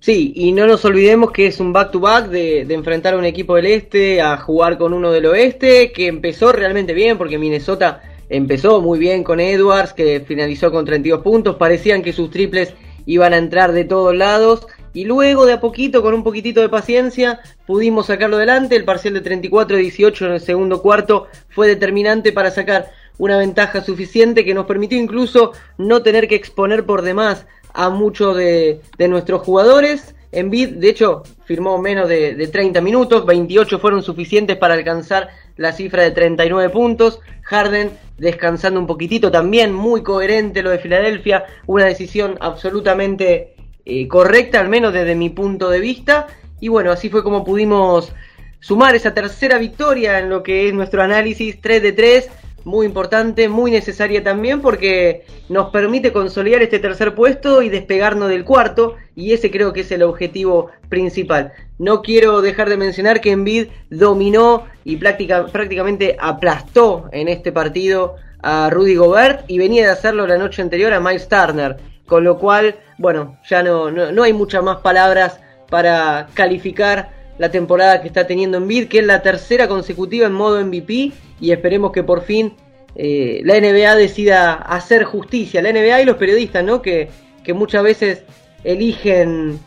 Sí, 0.06 0.32
y 0.36 0.52
no 0.52 0.68
nos 0.68 0.84
olvidemos 0.84 1.32
que 1.32 1.48
es 1.48 1.58
un 1.58 1.72
back-to-back 1.72 2.28
de, 2.28 2.64
de, 2.64 2.74
enfrentar 2.74 3.14
a 3.14 3.18
un 3.18 3.24
equipo 3.24 3.56
del 3.56 3.66
este 3.66 4.22
a 4.22 4.36
jugar 4.36 4.78
con 4.78 4.92
uno 4.92 5.10
del 5.10 5.26
oeste, 5.26 5.90
que 5.90 6.06
empezó 6.06 6.52
realmente 6.52 6.94
bien, 6.94 7.18
porque 7.18 7.38
Minnesota 7.38 8.02
empezó 8.28 8.80
muy 8.80 9.00
bien 9.00 9.24
con 9.24 9.40
Edwards, 9.40 9.92
que 9.94 10.20
finalizó 10.20 10.70
con 10.70 10.84
32 10.84 11.22
puntos, 11.22 11.56
parecían 11.56 12.02
que 12.02 12.12
sus 12.12 12.30
triples 12.30 12.72
iban 13.04 13.32
a 13.32 13.38
entrar 13.38 13.72
de 13.72 13.84
todos 13.84 14.14
lados, 14.14 14.68
y 14.94 15.06
luego 15.06 15.44
de 15.44 15.54
a 15.54 15.60
poquito, 15.60 16.02
con 16.02 16.14
un 16.14 16.22
poquitito 16.22 16.60
de 16.60 16.68
paciencia, 16.68 17.40
pudimos 17.66 18.06
sacarlo 18.06 18.36
adelante, 18.36 18.76
el 18.76 18.84
parcial 18.84 19.14
de 19.14 19.24
34-18 19.24 20.26
en 20.26 20.32
el 20.34 20.40
segundo 20.40 20.82
cuarto 20.82 21.26
fue 21.48 21.66
determinante 21.66 22.30
para 22.30 22.52
sacar 22.52 22.92
una 23.18 23.38
ventaja 23.38 23.82
suficiente 23.82 24.44
que 24.44 24.54
nos 24.54 24.66
permitió 24.66 24.98
incluso 24.98 25.50
no 25.78 26.02
tener 26.02 26.28
que 26.28 26.36
exponer 26.36 26.86
por 26.86 27.02
demás 27.02 27.44
a 27.76 27.90
muchos 27.90 28.36
de, 28.36 28.80
nuestros 28.98 29.42
jugadores. 29.42 30.14
Envid, 30.32 30.76
de 30.76 30.88
hecho, 30.88 31.22
firmó 31.44 31.78
menos 31.78 32.08
de, 32.08 32.34
de, 32.34 32.48
30 32.48 32.80
minutos, 32.80 33.24
28 33.24 33.78
fueron 33.78 34.02
suficientes 34.02 34.56
para 34.56 34.74
alcanzar 34.74 35.28
la 35.56 35.72
cifra 35.72 36.02
de 36.02 36.10
39 36.10 36.70
puntos. 36.70 37.20
Harden 37.42 37.90
descansando 38.18 38.80
un 38.80 38.86
poquitito 38.86 39.30
también, 39.30 39.72
muy 39.72 40.02
coherente 40.02 40.62
lo 40.62 40.70
de 40.70 40.78
Filadelfia, 40.78 41.44
una 41.66 41.84
decisión 41.84 42.36
absolutamente 42.40 43.54
eh, 43.84 44.08
correcta, 44.08 44.58
al 44.58 44.68
menos 44.68 44.94
desde 44.94 45.14
mi 45.14 45.28
punto 45.28 45.68
de 45.68 45.80
vista. 45.80 46.26
Y 46.60 46.68
bueno, 46.68 46.90
así 46.90 47.10
fue 47.10 47.22
como 47.22 47.44
pudimos 47.44 48.12
sumar 48.58 48.96
esa 48.96 49.12
tercera 49.12 49.58
victoria 49.58 50.18
en 50.18 50.30
lo 50.30 50.42
que 50.42 50.68
es 50.68 50.74
nuestro 50.74 51.02
análisis 51.02 51.60
3 51.60 51.82
de 51.82 51.92
3 51.92 52.30
muy 52.66 52.84
importante, 52.84 53.48
muy 53.48 53.70
necesaria 53.70 54.24
también 54.24 54.60
porque 54.60 55.24
nos 55.48 55.70
permite 55.70 56.12
consolidar 56.12 56.62
este 56.62 56.80
tercer 56.80 57.14
puesto 57.14 57.62
y 57.62 57.68
despegarnos 57.68 58.28
del 58.28 58.44
cuarto 58.44 58.96
y 59.14 59.32
ese 59.32 59.52
creo 59.52 59.72
que 59.72 59.82
es 59.82 59.92
el 59.92 60.02
objetivo 60.02 60.72
principal. 60.88 61.52
No 61.78 62.02
quiero 62.02 62.42
dejar 62.42 62.68
de 62.68 62.76
mencionar 62.76 63.20
que 63.20 63.30
Envid 63.30 63.68
dominó 63.88 64.64
y 64.82 64.96
prácticamente 64.96 66.16
aplastó 66.18 67.08
en 67.12 67.28
este 67.28 67.52
partido 67.52 68.16
a 68.42 68.68
Rudy 68.68 68.96
Gobert 68.96 69.44
y 69.46 69.58
venía 69.58 69.84
de 69.84 69.92
hacerlo 69.92 70.26
la 70.26 70.36
noche 70.36 70.60
anterior 70.60 70.92
a 70.92 70.98
Miles 70.98 71.28
Turner, 71.28 71.76
con 72.04 72.24
lo 72.24 72.36
cual, 72.36 72.74
bueno, 72.98 73.38
ya 73.48 73.62
no, 73.62 73.92
no, 73.92 74.10
no 74.10 74.24
hay 74.24 74.32
muchas 74.32 74.64
más 74.64 74.78
palabras 74.78 75.38
para 75.70 76.26
calificar 76.34 77.15
la 77.38 77.50
temporada 77.50 78.00
que 78.00 78.08
está 78.08 78.26
teniendo 78.26 78.58
Envid, 78.58 78.88
que 78.88 79.00
es 79.00 79.06
la 79.06 79.22
tercera 79.22 79.68
consecutiva 79.68 80.26
en 80.26 80.32
modo 80.32 80.64
MVP 80.64 81.12
y 81.40 81.50
esperemos 81.50 81.92
que 81.92 82.02
por 82.02 82.22
fin 82.22 82.54
eh, 82.94 83.42
la 83.44 83.60
NBA 83.60 83.94
decida 83.96 84.54
hacer 84.54 85.04
justicia, 85.04 85.60
la 85.60 85.72
NBA 85.72 86.02
y 86.02 86.04
los 86.04 86.16
periodistas, 86.16 86.64
¿no? 86.64 86.80
Que, 86.80 87.10
que 87.44 87.52
muchas 87.52 87.82
veces 87.82 88.22
eligen 88.64 89.60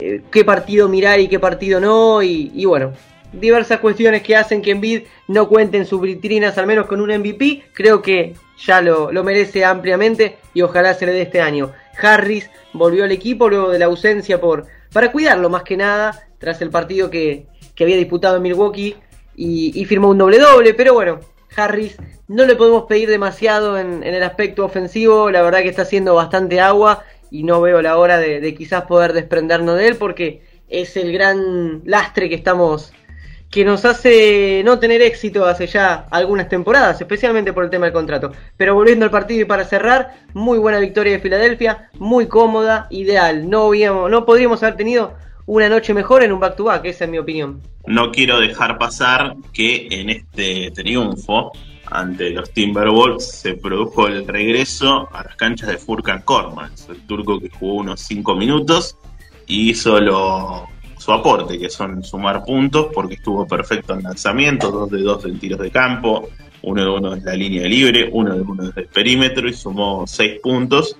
eh, 0.00 0.22
qué 0.30 0.44
partido 0.44 0.88
mirar 0.88 1.20
y 1.20 1.28
qué 1.28 1.38
partido 1.38 1.80
no, 1.80 2.22
y, 2.22 2.64
bueno, 2.64 2.92
diversas 3.32 3.78
cuestiones 3.78 4.22
que 4.22 4.36
hacen 4.36 4.60
que 4.60 4.72
Envid 4.72 5.02
no 5.28 5.48
cuenten 5.48 5.86
sus 5.86 6.00
vitrinas 6.00 6.58
al 6.58 6.66
menos 6.66 6.86
con 6.86 7.00
un 7.00 7.10
MVP, 7.16 7.62
creo 7.72 8.02
que 8.02 8.34
ya 8.58 8.80
lo, 8.80 9.12
lo 9.12 9.22
merece 9.22 9.64
ampliamente 9.64 10.38
y 10.54 10.62
ojalá 10.62 10.94
se 10.94 11.06
le 11.06 11.12
dé 11.12 11.22
este 11.22 11.40
año. 11.40 11.72
Harris 12.00 12.50
volvió 12.72 13.04
al 13.04 13.12
equipo 13.12 13.48
luego 13.48 13.70
de 13.70 13.78
la 13.78 13.86
ausencia 13.86 14.40
por, 14.40 14.66
para 14.92 15.12
cuidarlo 15.12 15.48
más 15.50 15.62
que 15.62 15.76
nada 15.76 16.26
tras 16.42 16.60
el 16.60 16.70
partido 16.70 17.08
que, 17.08 17.46
había 17.80 17.96
disputado 17.96 18.36
en 18.36 18.42
Milwaukee 18.42 18.96
y, 19.34 19.84
firmó 19.86 20.10
un 20.10 20.18
doble 20.18 20.38
doble, 20.38 20.74
pero 20.74 20.94
bueno, 20.94 21.20
Harris 21.56 21.96
no 22.28 22.44
le 22.44 22.54
podemos 22.54 22.84
pedir 22.84 23.08
demasiado 23.08 23.78
en, 23.78 24.04
el 24.04 24.22
aspecto 24.22 24.64
ofensivo, 24.64 25.30
la 25.30 25.42
verdad 25.42 25.62
que 25.62 25.68
está 25.68 25.82
haciendo 25.82 26.14
bastante 26.14 26.60
agua 26.60 27.02
y 27.30 27.44
no 27.44 27.60
veo 27.60 27.80
la 27.80 27.96
hora 27.96 28.18
de 28.18 28.54
quizás 28.54 28.84
poder 28.84 29.12
desprendernos 29.14 29.76
de 29.78 29.88
él 29.88 29.96
porque 29.96 30.42
es 30.68 30.96
el 30.96 31.12
gran 31.12 31.82
lastre 31.84 32.28
que 32.28 32.34
estamos 32.34 32.92
que 33.52 33.66
nos 33.66 33.84
hace 33.84 34.62
no 34.64 34.78
tener 34.78 35.02
éxito 35.02 35.44
hace 35.44 35.66
ya 35.66 36.06
algunas 36.10 36.48
temporadas, 36.48 36.98
especialmente 36.98 37.52
por 37.52 37.64
el 37.64 37.70
tema 37.70 37.84
del 37.84 37.92
contrato. 37.92 38.32
Pero 38.56 38.74
volviendo 38.74 39.04
al 39.04 39.10
partido 39.10 39.42
y 39.42 39.44
para 39.44 39.66
cerrar, 39.66 40.14
muy 40.32 40.58
buena 40.58 40.78
victoria 40.78 41.12
de 41.12 41.18
Filadelfia, 41.18 41.90
muy 41.98 42.28
cómoda, 42.28 42.86
ideal. 42.88 43.50
No, 43.50 43.66
habíamos, 43.66 44.10
no 44.10 44.24
podríamos 44.24 44.62
haber 44.62 44.76
tenido 44.76 45.12
una 45.46 45.68
noche 45.68 45.94
mejor 45.94 46.22
en 46.22 46.32
un 46.32 46.40
back-to-back, 46.40 46.84
esa 46.86 47.04
es 47.04 47.10
mi 47.10 47.18
opinión. 47.18 47.60
No 47.86 48.12
quiero 48.12 48.38
dejar 48.38 48.78
pasar 48.78 49.34
que 49.52 49.88
en 49.90 50.10
este 50.10 50.70
triunfo 50.70 51.52
ante 51.86 52.30
los 52.30 52.50
Timberwolves 52.52 53.30
se 53.40 53.54
produjo 53.54 54.06
el 54.06 54.26
regreso 54.26 55.08
a 55.12 55.24
las 55.24 55.36
canchas 55.36 55.68
de 55.68 55.78
Furkan 55.78 56.22
Kormaz, 56.22 56.88
el 56.88 57.06
turco 57.06 57.38
que 57.38 57.50
jugó 57.50 57.74
unos 57.74 58.00
5 58.00 58.34
minutos 58.34 58.96
y 59.46 59.70
hizo 59.70 59.98
su 60.98 61.12
aporte, 61.12 61.58
que 61.58 61.68
son 61.68 62.02
sumar 62.04 62.44
puntos, 62.44 62.86
porque 62.94 63.14
estuvo 63.14 63.46
perfecto 63.46 63.94
en 63.94 64.04
lanzamiento, 64.04 64.70
dos 64.70 64.90
de 64.90 65.02
dos 65.02 65.24
en 65.24 65.38
tiros 65.38 65.58
de 65.58 65.70
campo, 65.70 66.28
uno 66.62 66.82
de 66.82 66.90
uno 66.90 67.14
en 67.14 67.24
la 67.24 67.34
línea 67.34 67.66
libre, 67.66 68.08
uno 68.12 68.36
de 68.36 68.40
uno 68.40 68.64
desde 68.64 68.82
el 68.82 68.86
perímetro 68.86 69.48
y 69.48 69.52
sumó 69.52 70.06
seis 70.06 70.40
puntos, 70.40 70.96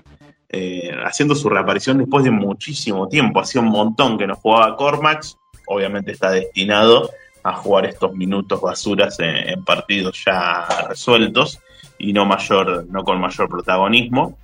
eh, 0.55 0.91
haciendo 1.03 1.35
su 1.35 1.49
reaparición 1.49 1.97
después 1.97 2.25
de 2.25 2.31
muchísimo 2.31 3.09
tiempo. 3.09 3.41
Hacía 3.41 3.63
un 3.63 3.69
montón 3.69 4.19
que 4.19 4.27
no 4.27 4.37
jugaba 4.37 4.77
Cormax, 4.77 5.39
obviamente 5.67 6.13
está 6.13 6.31
destinado 6.31 7.11
a 7.43 7.55
jugar 7.55 7.87
estos 7.87 8.13
minutos 8.13 8.61
basuras 8.61 9.19
en, 9.19 9.65
partidos 9.65 10.23
ya 10.25 10.67
resueltos 10.91 11.59
y 11.99 12.13
no 12.13 12.27
mayor, 12.27 12.87
no 12.91 13.03
con 13.03 13.19
mayor 13.19 13.49
protagonismo. 13.49 14.39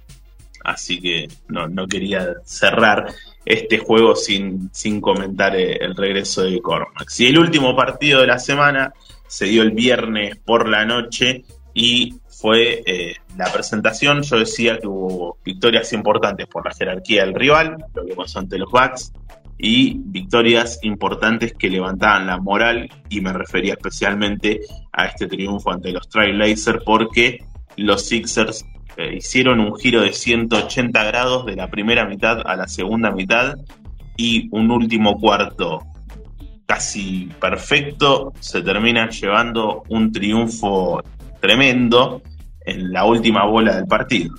Así 0.64 0.98
que 0.98 1.28
no, 1.48 1.86
quería 1.86 2.36
cerrar 2.42 3.12
este 3.44 3.78
juego 3.78 4.16
sin, 4.16 4.70
sin 4.72 5.02
comentar 5.02 5.54
el 5.56 5.94
regreso 5.94 6.42
de 6.42 6.60
Cormax. 6.60 7.20
Y 7.20 7.26
el 7.26 7.38
último 7.38 7.76
partido 7.76 8.22
de 8.22 8.26
la 8.26 8.38
semana 8.38 8.94
se 9.26 9.44
dio 9.44 9.62
el 9.62 9.72
viernes 9.72 10.36
por 10.36 10.68
la 10.68 10.86
noche 10.86 11.44
y 11.74 12.16
fue 12.28 12.82
eh, 12.86 13.16
la 13.36 13.52
presentación. 13.52 14.22
Yo 14.22 14.38
decía 14.38 14.78
que 14.78 14.86
hubo 14.86 15.38
victorias 15.44 15.92
importantes 15.92 16.46
por 16.46 16.64
la 16.64 16.74
jerarquía 16.74 17.24
del 17.24 17.34
rival, 17.34 17.84
lo 17.94 18.04
que 18.04 18.14
pasó 18.14 18.38
ante 18.38 18.58
los 18.58 18.70
Bucks, 18.70 19.12
y 19.58 19.98
victorias 19.98 20.78
importantes 20.82 21.52
que 21.52 21.68
levantaban 21.68 22.26
la 22.26 22.38
moral, 22.38 22.88
y 23.08 23.20
me 23.20 23.32
refería 23.32 23.74
especialmente 23.74 24.60
a 24.92 25.06
este 25.06 25.26
triunfo 25.26 25.72
ante 25.72 25.92
los 25.92 26.08
Trailblazers, 26.08 26.82
porque 26.84 27.44
los 27.76 28.06
Sixers 28.06 28.64
eh, 28.96 29.16
hicieron 29.16 29.60
un 29.60 29.76
giro 29.76 30.00
de 30.00 30.12
180 30.12 31.04
grados 31.04 31.46
de 31.46 31.54
la 31.54 31.68
primera 31.68 32.04
mitad 32.04 32.40
a 32.44 32.56
la 32.56 32.66
segunda 32.66 33.12
mitad 33.12 33.54
y 34.16 34.48
un 34.50 34.72
último 34.72 35.18
cuarto 35.20 35.80
casi 36.66 37.30
perfecto 37.40 38.32
se 38.40 38.60
termina 38.60 39.08
llevando 39.08 39.84
un 39.88 40.12
triunfo 40.12 41.02
tremendo 41.40 42.22
en 42.64 42.92
la 42.92 43.04
última 43.04 43.46
bola 43.46 43.76
del 43.76 43.86
partido. 43.86 44.34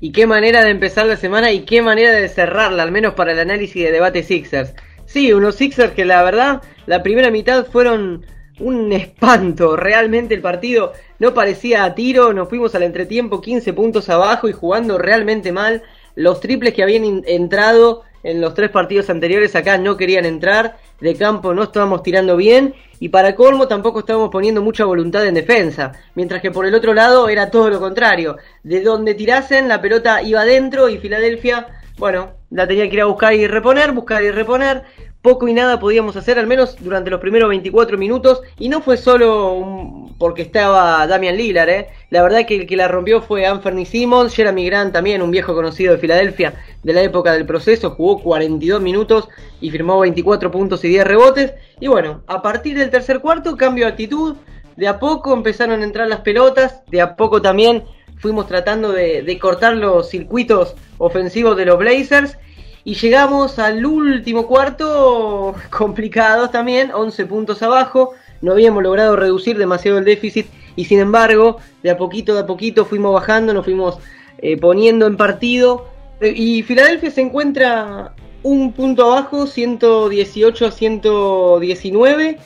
Y 0.00 0.12
qué 0.12 0.26
manera 0.26 0.62
de 0.64 0.70
empezar 0.70 1.06
la 1.06 1.16
semana 1.16 1.52
y 1.52 1.60
qué 1.60 1.82
manera 1.82 2.12
de 2.12 2.28
cerrarla, 2.28 2.82
al 2.82 2.92
menos 2.92 3.14
para 3.14 3.32
el 3.32 3.38
análisis 3.38 3.82
de 3.82 3.92
debate 3.92 4.22
Sixers. 4.22 4.74
Sí, 5.06 5.32
unos 5.32 5.54
Sixers 5.54 5.92
que 5.92 6.04
la 6.04 6.22
verdad, 6.22 6.62
la 6.86 7.02
primera 7.02 7.30
mitad 7.30 7.66
fueron 7.66 8.24
un 8.60 8.92
espanto. 8.92 9.76
Realmente 9.76 10.34
el 10.34 10.40
partido 10.40 10.92
no 11.18 11.34
parecía 11.34 11.84
a 11.84 11.94
tiro. 11.94 12.32
Nos 12.32 12.48
fuimos 12.48 12.74
al 12.74 12.82
entretiempo 12.82 13.40
15 13.40 13.72
puntos 13.72 14.08
abajo 14.08 14.48
y 14.48 14.52
jugando 14.52 14.98
realmente 14.98 15.52
mal. 15.52 15.82
Los 16.14 16.40
triples 16.40 16.74
que 16.74 16.82
habían 16.82 17.22
entrado 17.26 18.02
en 18.22 18.40
los 18.40 18.54
tres 18.54 18.70
partidos 18.70 19.08
anteriores 19.10 19.54
acá 19.54 19.78
no 19.78 19.96
querían 19.96 20.24
entrar. 20.24 20.78
De 21.00 21.14
campo 21.14 21.54
no 21.54 21.64
estábamos 21.64 22.02
tirando 22.02 22.36
bien. 22.36 22.74
Y 23.00 23.08
para 23.08 23.34
colmo 23.34 23.68
tampoco 23.68 24.00
estábamos 24.00 24.30
poniendo 24.30 24.62
mucha 24.62 24.84
voluntad 24.84 25.26
en 25.26 25.34
defensa. 25.34 25.92
Mientras 26.14 26.40
que 26.40 26.50
por 26.50 26.66
el 26.66 26.74
otro 26.74 26.94
lado 26.94 27.28
era 27.28 27.50
todo 27.50 27.70
lo 27.70 27.78
contrario. 27.78 28.36
De 28.62 28.80
donde 28.80 29.14
tirasen 29.14 29.68
la 29.68 29.80
pelota 29.80 30.22
iba 30.22 30.40
adentro 30.40 30.88
y 30.88 30.98
Filadelfia, 30.98 31.66
bueno, 31.98 32.32
la 32.50 32.66
tenía 32.66 32.88
que 32.88 32.94
ir 32.94 33.02
a 33.02 33.06
buscar 33.06 33.34
y 33.34 33.46
reponer, 33.46 33.92
buscar 33.92 34.22
y 34.22 34.30
reponer 34.30 34.84
poco 35.26 35.48
y 35.48 35.52
nada 35.52 35.80
podíamos 35.80 36.14
hacer, 36.14 36.38
al 36.38 36.46
menos 36.46 36.76
durante 36.78 37.10
los 37.10 37.18
primeros 37.20 37.48
24 37.48 37.98
minutos, 37.98 38.42
y 38.60 38.68
no 38.68 38.80
fue 38.80 38.96
solo 38.96 40.06
porque 40.18 40.42
estaba 40.42 41.04
Damian 41.08 41.36
Lillard, 41.36 41.68
¿eh? 41.68 41.88
la 42.10 42.22
verdad 42.22 42.46
que 42.46 42.54
el 42.54 42.66
que 42.68 42.76
la 42.76 42.86
rompió 42.86 43.20
fue 43.20 43.44
Anthony 43.44 43.84
Simmons, 43.84 44.36
Jeremy 44.36 44.66
Grant 44.66 44.92
también, 44.92 45.22
un 45.22 45.32
viejo 45.32 45.52
conocido 45.52 45.94
de 45.94 45.98
Filadelfia 45.98 46.54
de 46.84 46.92
la 46.92 47.02
época 47.02 47.32
del 47.32 47.44
proceso, 47.44 47.90
jugó 47.90 48.22
42 48.22 48.80
minutos 48.80 49.28
y 49.60 49.70
firmó 49.70 49.98
24 49.98 50.52
puntos 50.52 50.84
y 50.84 50.88
10 50.90 51.04
rebotes, 51.04 51.54
y 51.80 51.88
bueno, 51.88 52.22
a 52.28 52.40
partir 52.40 52.78
del 52.86 52.92
tercer 52.92 53.20
cuarto 53.20 53.56
cambio 53.56 53.84
de 53.84 53.90
actitud, 53.92 54.36
de 54.76 54.86
a 54.86 54.98
poco 54.98 55.32
empezaron 55.32 55.80
a 55.80 55.84
entrar 55.84 56.08
las 56.08 56.20
pelotas, 56.20 56.82
de 56.86 57.00
a 57.00 57.16
poco 57.16 57.42
también 57.42 57.82
fuimos 58.18 58.46
tratando 58.46 58.92
de, 58.92 59.38
cortar 59.40 59.76
los 59.76 60.08
circuitos 60.08 60.74
ofensivos 60.98 61.56
de 61.56 61.66
los 61.66 61.78
Blazers, 61.78 62.38
y 62.84 62.94
llegamos 62.94 63.58
al 63.58 63.84
último 63.84 64.46
cuarto, 64.46 65.54
complicados 65.70 66.52
también, 66.52 66.92
11 66.94 67.26
puntos 67.26 67.62
abajo. 67.62 68.12
No 68.40 68.52
habíamos 68.52 68.82
logrado 68.82 69.16
reducir 69.16 69.58
demasiado 69.58 69.98
el 69.98 70.04
déficit 70.04 70.46
y 70.76 70.84
sin 70.84 71.00
embargo, 71.00 71.56
de 71.82 71.90
a 71.90 71.96
poquito, 71.96 72.34
de 72.34 72.40
a 72.40 72.46
poquito 72.46 72.84
fuimos 72.84 73.12
bajando, 73.12 73.52
nos 73.52 73.64
fuimos 73.64 73.98
eh, 74.38 74.56
poniendo 74.56 75.06
en 75.08 75.16
partido. 75.16 75.88
Y 76.20 76.62
Filadelfia 76.62 77.10
se 77.10 77.22
encuentra 77.22 78.12
un 78.44 78.72
punto 78.72 79.10
abajo, 79.10 79.48
118 79.48 80.66
a 80.66 80.70
119. 80.70 82.38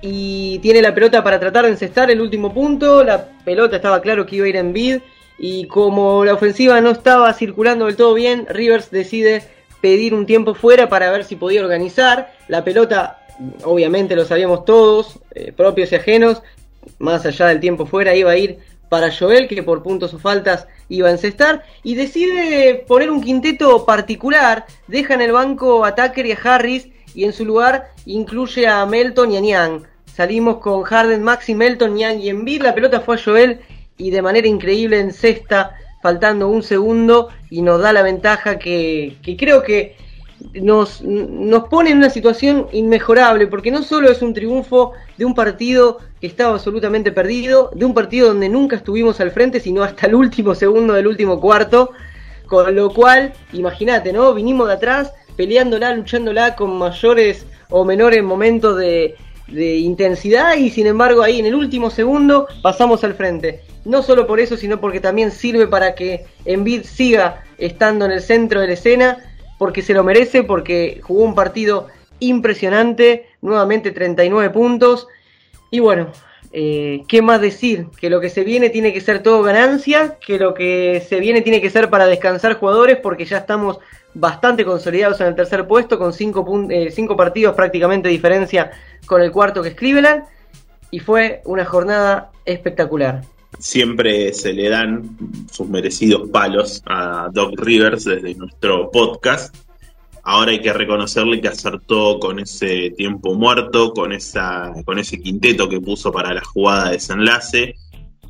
Y 0.00 0.58
tiene 0.60 0.80
la 0.80 0.94
pelota 0.94 1.24
para 1.24 1.40
tratar 1.40 1.64
de 1.64 1.72
encestar 1.72 2.10
el 2.10 2.20
último 2.20 2.52
punto. 2.54 3.02
La 3.02 3.28
pelota 3.44 3.76
estaba 3.76 4.00
claro 4.00 4.26
que 4.26 4.36
iba 4.36 4.46
a 4.46 4.48
ir 4.48 4.56
en 4.56 4.72
bid. 4.72 5.00
Y 5.38 5.66
como 5.66 6.24
la 6.24 6.34
ofensiva 6.34 6.80
no 6.80 6.90
estaba 6.90 7.32
circulando 7.32 7.86
del 7.86 7.96
todo 7.96 8.14
bien, 8.14 8.46
Rivers 8.48 8.90
decide 8.90 9.42
pedir 9.80 10.14
un 10.14 10.26
tiempo 10.26 10.54
fuera 10.54 10.88
para 10.88 11.10
ver 11.10 11.24
si 11.24 11.36
podía 11.36 11.62
organizar. 11.62 12.32
La 12.48 12.64
pelota, 12.64 13.24
obviamente 13.64 14.16
lo 14.16 14.24
sabíamos 14.24 14.64
todos, 14.64 15.20
eh, 15.34 15.52
propios 15.52 15.92
y 15.92 15.96
ajenos, 15.96 16.42
más 16.98 17.24
allá 17.26 17.46
del 17.46 17.60
tiempo 17.60 17.86
fuera 17.86 18.14
iba 18.14 18.30
a 18.30 18.36
ir 18.36 18.58
para 18.88 19.14
Joel, 19.14 19.48
que 19.48 19.62
por 19.62 19.82
puntos 19.82 20.14
o 20.14 20.18
faltas 20.18 20.66
iba 20.88 21.08
a 21.08 21.12
encestar, 21.12 21.62
y 21.82 21.94
decide 21.94 22.84
poner 22.88 23.10
un 23.10 23.20
quinteto 23.20 23.84
particular, 23.84 24.64
deja 24.86 25.14
en 25.14 25.20
el 25.20 25.32
banco 25.32 25.84
a 25.84 25.94
Tucker 25.94 26.24
y 26.24 26.32
a 26.32 26.38
Harris, 26.42 26.88
y 27.14 27.24
en 27.24 27.32
su 27.32 27.44
lugar 27.44 27.92
incluye 28.06 28.66
a 28.66 28.84
Melton 28.86 29.32
y 29.32 29.36
a 29.36 29.40
Niang. 29.40 29.82
Salimos 30.06 30.58
con 30.58 30.82
Harden, 30.82 31.22
Maxi, 31.22 31.54
Melton, 31.54 31.94
Niang 31.94 32.20
y 32.20 32.28
Embiid, 32.28 32.62
la 32.62 32.74
pelota 32.74 33.00
fue 33.00 33.16
a 33.16 33.20
Joel, 33.22 33.60
y 33.98 34.10
de 34.10 34.22
manera 34.22 34.46
increíble 34.46 34.98
en 35.00 35.12
cesta 35.12 35.76
faltando 36.00 36.48
un 36.48 36.62
segundo 36.62 37.28
y 37.50 37.62
nos 37.62 37.80
da 37.80 37.92
la 37.92 38.02
ventaja 38.02 38.58
que, 38.58 39.16
creo 39.38 39.62
que 39.62 39.96
nos, 40.54 41.02
nos 41.02 41.68
pone 41.68 41.90
en 41.90 41.98
una 41.98 42.10
situación 42.10 42.68
inmejorable, 42.72 43.48
porque 43.48 43.72
no 43.72 43.82
solo 43.82 44.08
es 44.08 44.22
un 44.22 44.32
triunfo 44.32 44.92
de 45.16 45.24
un 45.24 45.34
partido 45.34 45.98
que 46.20 46.28
estaba 46.28 46.54
absolutamente 46.54 47.10
perdido, 47.10 47.70
de 47.74 47.84
un 47.84 47.94
partido 47.94 48.28
donde 48.28 48.48
nunca 48.48 48.76
estuvimos 48.76 49.20
al 49.20 49.32
frente, 49.32 49.58
sino 49.58 49.82
hasta 49.82 50.06
el 50.06 50.14
último 50.14 50.54
segundo 50.54 50.94
del 50.94 51.08
último 51.08 51.40
cuarto, 51.40 51.90
con 52.46 52.74
lo 52.74 52.90
cual, 52.94 53.32
imagínate, 53.52 54.12
¿no? 54.12 54.32
Vinimos 54.32 54.68
de 54.68 54.74
atrás, 54.74 55.12
peleándola, 55.38 55.94
luchándola 55.94 56.56
con 56.56 56.76
mayores 56.76 57.46
o 57.70 57.84
menores 57.84 58.24
momentos 58.24 58.76
de, 58.76 59.14
intensidad 59.50 60.56
y 60.56 60.68
sin 60.68 60.86
embargo 60.86 61.22
ahí 61.22 61.38
en 61.38 61.46
el 61.46 61.54
último 61.54 61.88
segundo 61.90 62.48
pasamos 62.60 63.02
al 63.04 63.14
frente. 63.14 63.62
No 63.86 64.02
solo 64.02 64.26
por 64.26 64.40
eso, 64.40 64.58
sino 64.58 64.78
porque 64.78 65.00
también 65.00 65.30
sirve 65.30 65.66
para 65.66 65.94
que 65.94 66.26
Envid 66.44 66.82
siga 66.82 67.44
estando 67.56 68.04
en 68.04 68.10
el 68.10 68.20
centro 68.20 68.60
de 68.60 68.66
la 68.66 68.72
escena, 68.74 69.16
porque 69.58 69.80
se 69.80 69.94
lo 69.94 70.04
merece, 70.04 70.42
porque 70.42 71.00
jugó 71.02 71.22
un 71.22 71.34
partido 71.34 71.86
impresionante, 72.18 73.26
nuevamente 73.40 73.92
39 73.92 74.50
puntos. 74.50 75.06
Y 75.70 75.78
bueno, 75.78 76.08
eh, 76.52 77.02
¿qué 77.08 77.22
más 77.22 77.40
decir? 77.40 77.86
Que 78.00 78.10
lo 78.10 78.20
que 78.20 78.30
se 78.30 78.44
viene 78.44 78.70
tiene 78.70 78.92
que 78.92 79.00
ser 79.00 79.22
todo 79.22 79.42
ganancia, 79.42 80.16
que 80.24 80.38
lo 80.38 80.54
que 80.54 81.04
se 81.06 81.20
viene 81.20 81.42
tiene 81.42 81.60
que 81.60 81.70
ser 81.70 81.90
para 81.90 82.06
descansar 82.06 82.54
jugadores, 82.54 82.98
porque 83.02 83.24
ya 83.24 83.38
estamos 83.38 83.78
bastante 84.14 84.64
consolidados 84.64 85.20
en 85.20 85.28
el 85.28 85.34
tercer 85.34 85.66
puesto, 85.66 85.98
con 85.98 86.12
cinco, 86.12 86.46
eh, 86.70 86.92
partidos 87.16 87.54
prácticamente 87.54 88.08
de 88.08 88.12
diferencia 88.12 88.70
con 89.06 89.22
el 89.22 89.30
cuarto 89.30 89.62
que 89.62 89.70
es 89.70 89.74
Cleveland. 89.74 90.24
Y 90.90 91.00
fue 91.00 91.42
una 91.44 91.64
jornada 91.64 92.30
espectacular 92.44 93.22
siempre 93.58 94.32
se 94.32 94.52
le 94.52 94.68
dan 94.68 95.16
sus 95.50 95.68
merecidos 95.68 96.28
palos 96.30 96.82
a 96.86 97.28
Doc 97.32 97.58
Rivers 97.58 98.04
desde 98.04 98.34
nuestro 98.34 98.90
podcast. 98.90 99.54
Ahora 100.28 100.50
hay 100.50 100.60
que 100.60 100.74
reconocerle 100.74 101.40
que 101.40 101.48
acertó 101.48 102.18
con 102.18 102.38
ese 102.38 102.90
tiempo 102.90 103.34
muerto, 103.34 103.94
con, 103.94 104.12
esa, 104.12 104.74
con 104.84 104.98
ese 104.98 105.18
quinteto 105.22 105.70
que 105.70 105.80
puso 105.80 106.12
para 106.12 106.34
la 106.34 106.44
jugada 106.44 106.86
de 106.86 106.92
desenlace, 106.92 107.76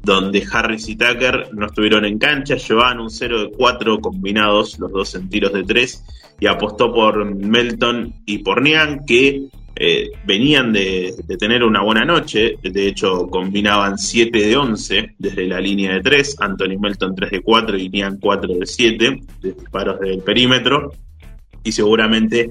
donde 0.05 0.47
Harris 0.49 0.89
y 0.89 0.95
Tucker 0.95 1.49
no 1.53 1.67
estuvieron 1.67 2.05
en 2.05 2.21
cancha, 2.21 2.55
llevaban 2.55 3.01
un 3.01 3.11
0 3.11 3.41
de 3.41 3.51
4 3.51 3.99
combinados, 3.99 4.79
los 4.79 4.93
dos 4.93 5.17
en 5.17 5.29
tiros 5.29 5.53
de 5.53 5.65
3, 5.65 6.05
y 6.39 6.47
apostó 6.47 6.95
por 6.95 7.25
Melton 7.25 8.15
y 8.25 8.39
por 8.39 8.63
Nian, 8.63 9.05
que 9.05 9.49
eh, 9.75 10.11
venían 10.25 10.73
de, 10.73 11.17
tener 11.37 11.65
una 11.65 11.83
buena 11.83 12.05
noche, 12.05 12.59
de 12.63 12.87
hecho 12.87 13.27
combinaban 13.27 13.99
7 13.99 14.39
de 14.39 14.57
11 14.57 15.15
desde 15.19 15.49
la 15.49 15.61
línea 15.61 15.95
de 15.95 16.01
3, 16.01 16.37
Anthony 16.43 16.79
Melton 16.79 17.17
3 17.17 17.29
de 17.29 17.41
4 17.41 17.77
y 17.77 17.89
Nian 17.89 18.19
4 18.21 18.55
de 18.55 18.67
7, 18.67 19.21
de 19.43 19.53
disparos 19.53 19.99
del 19.99 20.21
perímetro, 20.21 20.93
y 21.69 21.73
seguramente 21.73 22.51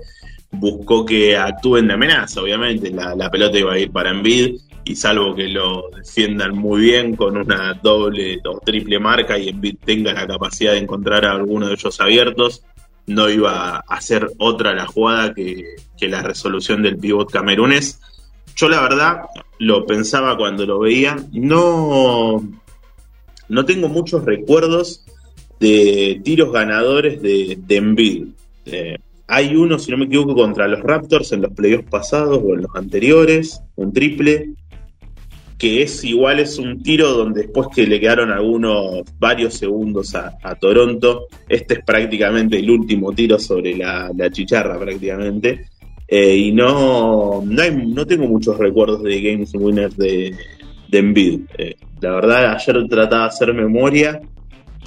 buscó 0.52 1.06
que 1.06 1.36
actúen 1.36 1.88
de 1.88 1.96
amenaza, 1.96 2.42
obviamente, 2.42 2.92
la, 2.92 3.30
pelota 3.32 3.58
iba 3.58 3.74
a 3.74 3.80
ir 3.80 3.92
para 3.92 4.12
Envid, 4.12 4.60
y 4.86 4.96
salvo 4.96 5.36
que 5.36 5.50
lo 5.50 5.90
defiendan 5.90 6.56
muy 6.56 6.82
bien 6.82 7.16
con 7.16 7.36
una 7.36 7.74
doble 7.74 8.40
o 8.46 8.60
triple 8.60 9.00
marca 9.00 9.38
y 9.38 9.50
Envid 9.50 9.78
tenga 9.84 10.14
la 10.14 10.26
capacidad 10.26 10.72
de 10.72 10.78
encontrar 10.78 11.26
a 11.26 11.32
alguno 11.32 11.68
de 11.68 11.74
ellos 11.74 12.00
abiertos, 12.00 12.64
no 13.08 13.30
iba 13.30 13.78
a 13.78 13.80
hacer 13.88 14.30
otra 14.38 14.74
la 14.74 14.86
jugada 14.86 15.34
que, 15.34 15.76
la 16.02 16.22
resolución 16.22 16.84
del 16.84 16.98
pivot 16.98 17.32
camerunés. 17.32 18.00
Yo 18.56 18.70
la 18.70 18.82
verdad 18.82 19.22
lo 19.60 19.86
pensaba 19.86 20.38
cuando 20.38 20.66
lo 20.66 20.80
veía, 20.80 21.18
no, 21.34 22.48
no 23.50 23.66
tengo 23.66 23.90
muchos 23.90 24.24
recuerdos 24.24 25.04
de 25.60 26.22
tiros 26.24 26.52
ganadores 26.54 27.22
de, 27.22 27.58
de. 27.60 28.28
Eh, 28.66 28.98
hay 29.28 29.56
uno, 29.56 29.78
si 29.78 29.92
no 29.92 29.98
me 29.98 30.06
equivoco, 30.06 30.36
contra 30.36 30.68
los 30.68 30.82
Raptors 30.82 31.32
en 31.34 31.42
los 31.42 31.54
playoffs 31.54 31.90
pasados 31.90 32.42
o 32.44 32.54
en 32.54 32.62
los 32.62 32.76
anteriores, 32.76 33.62
un 33.76 33.92
triple 33.92 34.52
que 35.58 35.82
es 35.82 36.04
igual 36.04 36.40
es 36.40 36.60
un 36.60 36.84
tiro 36.84 37.10
donde 37.14 37.42
después 37.42 37.70
que 37.74 37.88
le 37.88 38.00
quedaron 38.00 38.32
algunos 38.32 39.02
varios 39.18 39.56
segundos 39.56 40.14
a, 40.14 40.38
Toronto, 40.60 41.26
este 41.50 41.76
es 41.76 41.80
prácticamente 41.84 42.60
el 42.60 42.70
último 42.70 43.12
tiro 43.12 43.40
sobre 43.40 43.76
la, 43.76 44.12
chicharra 44.32 44.78
prácticamente. 44.80 45.66
Eh, 46.08 46.36
y 46.36 46.52
no, 46.52 47.44
no, 47.44 48.06
tengo 48.06 48.28
muchos 48.28 48.58
recuerdos 48.58 49.04
de 49.04 49.20
Games 49.20 49.52
Winners 49.56 49.98
de, 49.98 50.36
de 50.90 50.98
Embiid. 51.00 51.42
Eh, 51.58 51.76
la 52.02 52.12
verdad, 52.12 52.54
ayer 52.54 52.88
trataba 52.88 53.24
de 53.24 53.28
hacer 53.30 53.54
memoria 53.54 54.22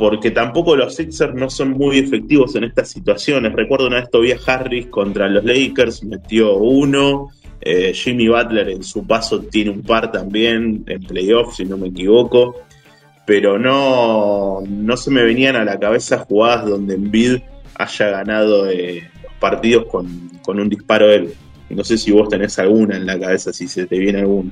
porque 0.00 0.30
tampoco 0.30 0.74
los 0.76 0.94
Sixers 0.94 1.34
no 1.34 1.50
son 1.50 1.72
muy 1.72 1.98
efectivos 1.98 2.56
en 2.56 2.64
estas 2.64 2.88
situaciones. 2.88 3.52
Recuerdo 3.52 3.86
una 3.86 4.00
vez 4.00 4.10
todavía 4.10 4.38
Harris 4.46 4.86
contra 4.86 5.28
los 5.28 5.44
Lakers, 5.44 6.02
metió 6.04 6.54
uno. 6.54 7.28
Eh, 7.60 7.92
Jimmy 7.92 8.26
Butler 8.26 8.70
en 8.70 8.82
su 8.82 9.06
paso 9.06 9.40
tiene 9.40 9.72
un 9.72 9.82
par 9.82 10.10
también 10.10 10.84
en 10.86 11.02
playoffs, 11.02 11.56
si 11.56 11.66
no 11.66 11.76
me 11.76 11.88
equivoco. 11.88 12.62
Pero 13.26 13.58
no, 13.58 14.62
no 14.66 14.96
se 14.96 15.10
me 15.10 15.22
venían 15.22 15.54
a 15.56 15.66
la 15.66 15.78
cabeza 15.78 16.20
jugadas 16.20 16.66
donde 16.66 16.94
Embiid 16.94 17.42
haya 17.74 18.08
ganado 18.08 18.70
eh, 18.70 19.06
los 19.22 19.34
partidos 19.34 19.84
con, 19.84 20.30
un 20.46 20.68
disparo 20.70 21.10
él. 21.12 21.34
No 21.68 21.84
sé 21.84 21.98
si 21.98 22.10
vos 22.10 22.26
tenés 22.30 22.58
alguna 22.58 22.96
en 22.96 23.04
la 23.04 23.20
cabeza, 23.20 23.52
si 23.52 23.68
se 23.68 23.84
te 23.84 23.98
viene 23.98 24.20
alguna. 24.20 24.50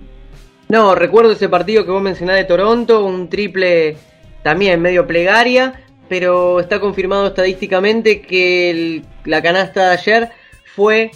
No, 0.69 0.95
recuerdo 0.95 1.33
ese 1.33 1.49
partido 1.49 1.87
que 1.87 1.91
vos 1.91 2.03
mencionás 2.03 2.37
de 2.37 2.45
Toronto, 2.45 3.03
un 3.03 3.31
triple 3.31 3.97
también 4.43 4.81
medio 4.81 5.07
plegaria, 5.07 5.85
pero 6.09 6.61
está 6.61 6.81
confirmado 6.81 7.29
estadísticamente 7.29 8.23
que 8.23 9.03
la 9.25 9.43
canasta 9.43 9.89
de 9.89 9.93
ayer 9.93 10.29
fue 10.75 11.11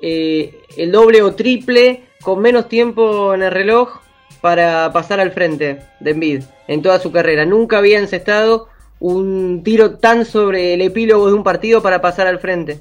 eh, 0.00 0.60
el 0.76 0.92
doble 0.92 1.22
o 1.22 1.34
triple 1.34 2.02
con 2.22 2.40
menos 2.40 2.68
tiempo 2.68 3.34
en 3.34 3.42
el 3.42 3.50
reloj 3.50 4.00
para 4.40 4.92
pasar 4.92 5.20
al 5.20 5.32
frente 5.32 5.80
de 6.00 6.10
Envid 6.10 6.42
en 6.68 6.82
toda 6.82 6.98
su 6.98 7.10
carrera. 7.10 7.44
Nunca 7.44 7.78
había 7.78 7.98
encestado 7.98 8.68
un 8.98 9.62
tiro 9.64 9.98
tan 9.98 10.24
sobre 10.24 10.74
el 10.74 10.82
epílogo 10.82 11.28
de 11.28 11.34
un 11.34 11.42
partido 11.42 11.82
para 11.82 12.00
pasar 12.00 12.26
al 12.26 12.38
frente. 12.38 12.80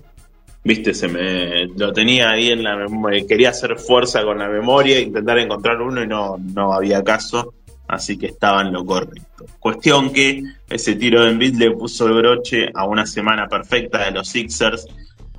Viste, 0.64 0.94
se 0.94 1.08
me 1.08 1.68
lo 1.68 1.94
tenía 1.94 2.32
ahí 2.32 2.50
en 2.50 2.64
la 2.64 2.76
memoria, 2.76 3.24
quería 3.28 3.50
hacer 3.50 3.78
fuerza 3.78 4.24
con 4.24 4.40
la 4.40 4.48
memoria, 4.48 5.00
intentar 5.00 5.38
encontrar 5.38 5.80
uno 5.80 6.04
y 6.04 6.08
no, 6.08 6.38
no 6.38 6.74
había 6.74 7.04
caso, 7.04 7.54
así 7.88 8.17
que 8.17 8.28
estaba 8.28 8.62
en 8.62 8.74
lo 8.74 8.86
correcto. 8.86 9.45
Cuestión 9.60 10.12
que 10.12 10.43
ese 10.69 10.95
tiro 10.95 11.24
de 11.24 11.32
Envid 11.32 11.56
le 11.56 11.71
puso 11.71 12.08
el 12.08 12.13
broche 12.13 12.69
a 12.74 12.86
una 12.86 13.06
semana 13.06 13.48
perfecta 13.48 14.06
de 14.06 14.12
los 14.12 14.28
Sixers, 14.28 14.88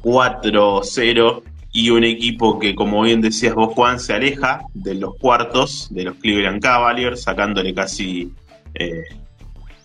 4-0 0.02 1.42
y 1.72 1.90
un 1.90 2.04
equipo 2.04 2.58
que, 2.58 2.74
como 2.74 3.02
bien 3.02 3.20
decías 3.20 3.54
vos, 3.54 3.74
Juan, 3.74 4.00
se 4.00 4.14
aleja 4.14 4.62
de 4.72 4.94
los 4.94 5.16
cuartos 5.16 5.88
de 5.90 6.04
los 6.04 6.16
Cleveland 6.16 6.62
Cavaliers, 6.62 7.22
sacándole 7.22 7.74
casi 7.74 8.32
eh, 8.74 9.04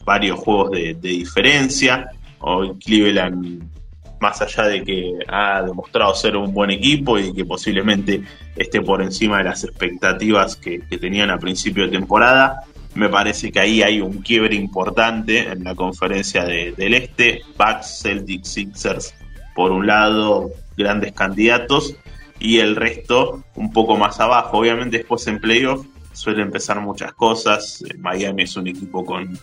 varios 0.06 0.40
juegos 0.40 0.72
de, 0.72 0.94
diferencia. 0.94 2.10
Hoy 2.40 2.72
Cleveland, 2.84 3.64
más 4.22 4.40
allá 4.40 4.68
de 4.68 4.84
que 4.84 5.14
ha 5.28 5.64
demostrado 5.64 6.14
ser 6.14 6.38
un 6.38 6.54
buen 6.54 6.70
equipo 6.70 7.18
y 7.18 7.34
que 7.34 7.44
posiblemente 7.44 8.22
esté 8.56 8.80
por 8.80 9.02
encima 9.02 9.40
de 9.40 9.46
las 9.46 9.64
expectativas 9.64 10.56
que, 10.56 10.80
tenían 11.00 11.32
a 11.32 11.40
principio 11.40 11.86
de 11.86 11.98
temporada, 11.98 12.64
me 12.94 13.10
parece 13.10 13.52
que 13.52 13.60
ahí 13.60 13.82
hay 13.82 14.00
un 14.00 14.22
quiebre 14.22 14.56
importante 14.56 15.40
en 15.40 15.64
la 15.64 15.74
conferencia 15.74 16.46
del 16.46 16.94
Este. 16.94 17.42
Bucks, 17.58 18.02
Celtics, 18.04 18.50
Sixers 18.50 19.16
por 19.56 19.72
un 19.72 19.88
lado, 19.88 20.52
grandes 20.78 21.14
candidatos 21.14 21.96
y 22.40 22.60
el 22.60 22.76
resto 22.76 23.44
un 23.56 23.74
poco 23.74 23.98
más 23.98 24.20
abajo. 24.20 24.60
Obviamente 24.60 25.00
después 25.00 25.26
en 25.28 25.40
playoff 25.40 25.86
suele 26.14 26.44
empezar 26.44 26.80
muchas 26.80 27.14
cosas. 27.14 27.84
Miami 27.98 28.44
es 28.44 28.56
un 28.56 28.68
equipo 28.68 29.04
con 29.04 29.38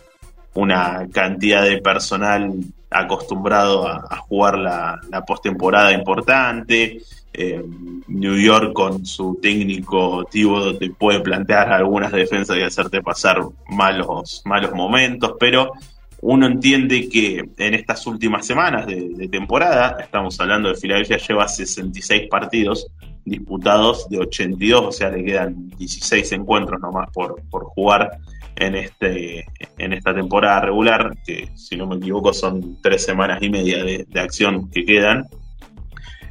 una 0.54 1.08
cantidad 1.12 1.64
de 1.64 1.78
personal 1.78 2.52
acostumbrado 2.90 3.86
a, 3.86 4.16
jugar 4.18 4.58
la, 4.58 5.24
postemporada 5.26 5.92
importante. 5.92 7.02
Eh, 7.32 7.62
New 8.08 8.36
York 8.36 8.72
con 8.72 9.04
su 9.04 9.38
técnico 9.40 10.24
Tibo 10.24 10.76
te 10.76 10.90
puede 10.90 11.20
plantear 11.20 11.72
algunas 11.72 12.10
defensas 12.10 12.56
y 12.56 12.62
hacerte 12.62 13.02
pasar 13.02 13.40
malos, 13.68 14.42
malos 14.44 14.72
momentos, 14.72 15.34
pero 15.38 15.72
uno 16.20 16.46
entiende 16.46 17.08
que 17.08 17.48
en 17.56 17.74
estas 17.74 18.06
últimas 18.06 18.44
semanas 18.46 18.86
de, 18.86 19.28
temporada, 19.30 19.98
estamos 20.00 20.40
hablando 20.40 20.68
de 20.70 20.74
Filadelfia, 20.74 21.18
lleva 21.18 21.46
66 21.46 22.28
partidos 22.28 22.88
disputados 23.24 24.08
de 24.08 24.18
82, 24.18 24.84
o 24.84 24.90
sea, 24.90 25.10
le 25.10 25.22
quedan 25.22 25.68
16 25.76 26.32
encuentros 26.32 26.80
nomás 26.80 27.10
por, 27.12 27.40
por 27.50 27.64
jugar 27.66 28.18
en, 28.58 28.74
este, 28.74 29.46
en 29.78 29.92
esta 29.92 30.14
temporada 30.14 30.60
regular, 30.62 31.16
que 31.24 31.50
si 31.54 31.76
no 31.76 31.86
me 31.86 31.96
equivoco 31.96 32.32
son 32.32 32.80
tres 32.82 33.04
semanas 33.04 33.42
y 33.42 33.50
media 33.50 33.82
de, 33.84 34.06
acción 34.20 34.70
que 34.70 34.84
quedan. 34.84 35.26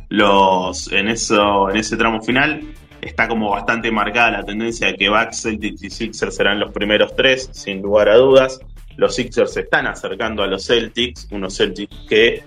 Los, 0.09 0.91
en, 0.91 1.09
eso, 1.09 1.69
en 1.69 1.77
ese 1.77 1.97
tramo 1.97 2.21
final 2.21 2.61
está 3.01 3.27
como 3.27 3.51
bastante 3.51 3.91
marcada 3.91 4.31
la 4.31 4.43
tendencia 4.43 4.87
de 4.87 4.95
que 4.95 5.09
Bucks, 5.09 5.41
Celtics 5.41 5.83
y 5.83 5.89
Sixers 5.89 6.35
serán 6.35 6.59
los 6.59 6.71
primeros 6.71 7.15
tres, 7.15 7.49
sin 7.51 7.81
lugar 7.81 8.09
a 8.09 8.15
dudas 8.15 8.59
los 8.97 9.15
Sixers 9.15 9.53
se 9.53 9.61
están 9.61 9.87
acercando 9.87 10.43
a 10.43 10.47
los 10.47 10.65
Celtics, 10.65 11.27
unos 11.31 11.55
Celtics 11.55 11.95
que 12.09 12.43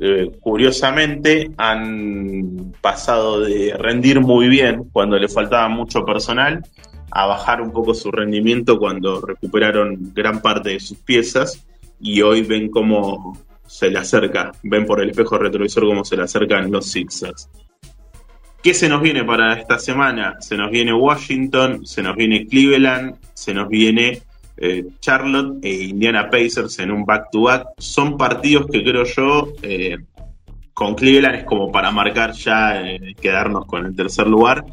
eh, 0.00 0.30
curiosamente 0.40 1.50
han 1.56 2.74
pasado 2.80 3.40
de 3.40 3.74
rendir 3.76 4.20
muy 4.20 4.48
bien 4.48 4.84
cuando 4.92 5.18
le 5.18 5.28
faltaba 5.28 5.68
mucho 5.68 6.04
personal 6.04 6.62
a 7.10 7.26
bajar 7.26 7.60
un 7.60 7.72
poco 7.72 7.94
su 7.94 8.10
rendimiento 8.10 8.78
cuando 8.78 9.20
recuperaron 9.20 10.12
gran 10.14 10.40
parte 10.40 10.70
de 10.70 10.80
sus 10.80 10.98
piezas 10.98 11.66
y 12.00 12.22
hoy 12.22 12.42
ven 12.42 12.70
cómo 12.70 13.38
se 13.66 13.90
le 13.90 13.98
acerca, 13.98 14.52
ven 14.62 14.86
por 14.86 15.00
el 15.00 15.10
espejo 15.10 15.38
retrovisor 15.38 15.86
cómo 15.86 16.04
se 16.04 16.16
le 16.16 16.22
acercan 16.22 16.70
los 16.70 16.86
Sixers. 16.86 17.48
¿Qué 18.62 18.72
se 18.72 18.88
nos 18.88 19.02
viene 19.02 19.24
para 19.24 19.54
esta 19.54 19.78
semana? 19.78 20.36
Se 20.40 20.56
nos 20.56 20.70
viene 20.70 20.92
Washington, 20.92 21.86
se 21.86 22.02
nos 22.02 22.16
viene 22.16 22.46
Cleveland, 22.46 23.16
se 23.34 23.52
nos 23.52 23.68
viene 23.68 24.22
eh, 24.56 24.86
Charlotte 25.00 25.58
e 25.62 25.84
Indiana 25.84 26.30
Pacers 26.30 26.78
en 26.78 26.90
un 26.90 27.04
back-to-back. 27.04 27.66
Son 27.76 28.16
partidos 28.16 28.66
que 28.70 28.82
creo 28.82 29.04
yo, 29.04 29.52
eh, 29.60 29.98
con 30.72 30.94
Cleveland 30.94 31.36
es 31.36 31.44
como 31.44 31.70
para 31.70 31.90
marcar 31.90 32.32
ya, 32.32 32.80
eh, 32.80 33.14
quedarnos 33.20 33.66
con 33.66 33.84
el 33.84 33.94
tercer 33.94 34.26
lugar. 34.26 34.64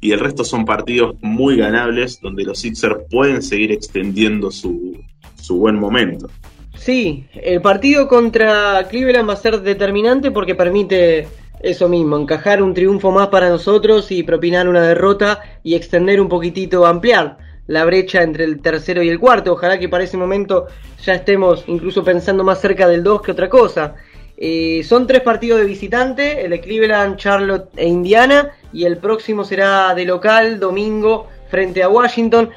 Y 0.00 0.12
el 0.12 0.20
resto 0.20 0.44
son 0.44 0.64
partidos 0.64 1.16
muy 1.20 1.56
ganables 1.56 2.20
donde 2.20 2.44
los 2.44 2.58
Sixers 2.58 3.00
pueden 3.10 3.42
seguir 3.42 3.72
extendiendo 3.72 4.50
su, 4.50 4.98
su 5.40 5.56
buen 5.56 5.76
momento. 5.78 6.28
Sí, 6.76 7.26
el 7.34 7.60
partido 7.60 8.08
contra 8.08 8.86
Cleveland 8.88 9.28
va 9.28 9.34
a 9.34 9.36
ser 9.36 9.60
determinante 9.60 10.30
porque 10.30 10.54
permite 10.54 11.28
eso 11.60 11.88
mismo, 11.88 12.16
encajar 12.16 12.62
un 12.62 12.72
triunfo 12.72 13.10
más 13.10 13.28
para 13.28 13.50
nosotros 13.50 14.10
y 14.10 14.22
propinar 14.22 14.68
una 14.68 14.82
derrota 14.82 15.40
y 15.62 15.74
extender 15.74 16.20
un 16.20 16.28
poquitito, 16.28 16.86
ampliar 16.86 17.36
la 17.66 17.84
brecha 17.84 18.22
entre 18.22 18.44
el 18.44 18.60
tercero 18.60 19.02
y 19.02 19.08
el 19.10 19.20
cuarto. 19.20 19.52
Ojalá 19.52 19.78
que 19.78 19.88
para 19.88 20.04
ese 20.04 20.16
momento 20.16 20.66
ya 21.04 21.14
estemos 21.14 21.64
incluso 21.66 22.02
pensando 22.02 22.42
más 22.44 22.60
cerca 22.60 22.88
del 22.88 23.04
2 23.04 23.22
que 23.22 23.32
otra 23.32 23.48
cosa. 23.48 23.94
Eh, 24.42 24.82
son 24.84 25.06
tres 25.06 25.20
partidos 25.20 25.60
de 25.60 25.66
visitante, 25.66 26.42
el 26.42 26.50
de 26.50 26.60
Cleveland, 26.62 27.16
Charlotte 27.18 27.68
e 27.76 27.86
Indiana, 27.86 28.52
y 28.72 28.86
el 28.86 28.96
próximo 28.96 29.44
será 29.44 29.94
de 29.94 30.06
local, 30.06 30.58
domingo, 30.58 31.28
frente 31.50 31.82
a 31.82 31.90
Washington. 31.90 32.48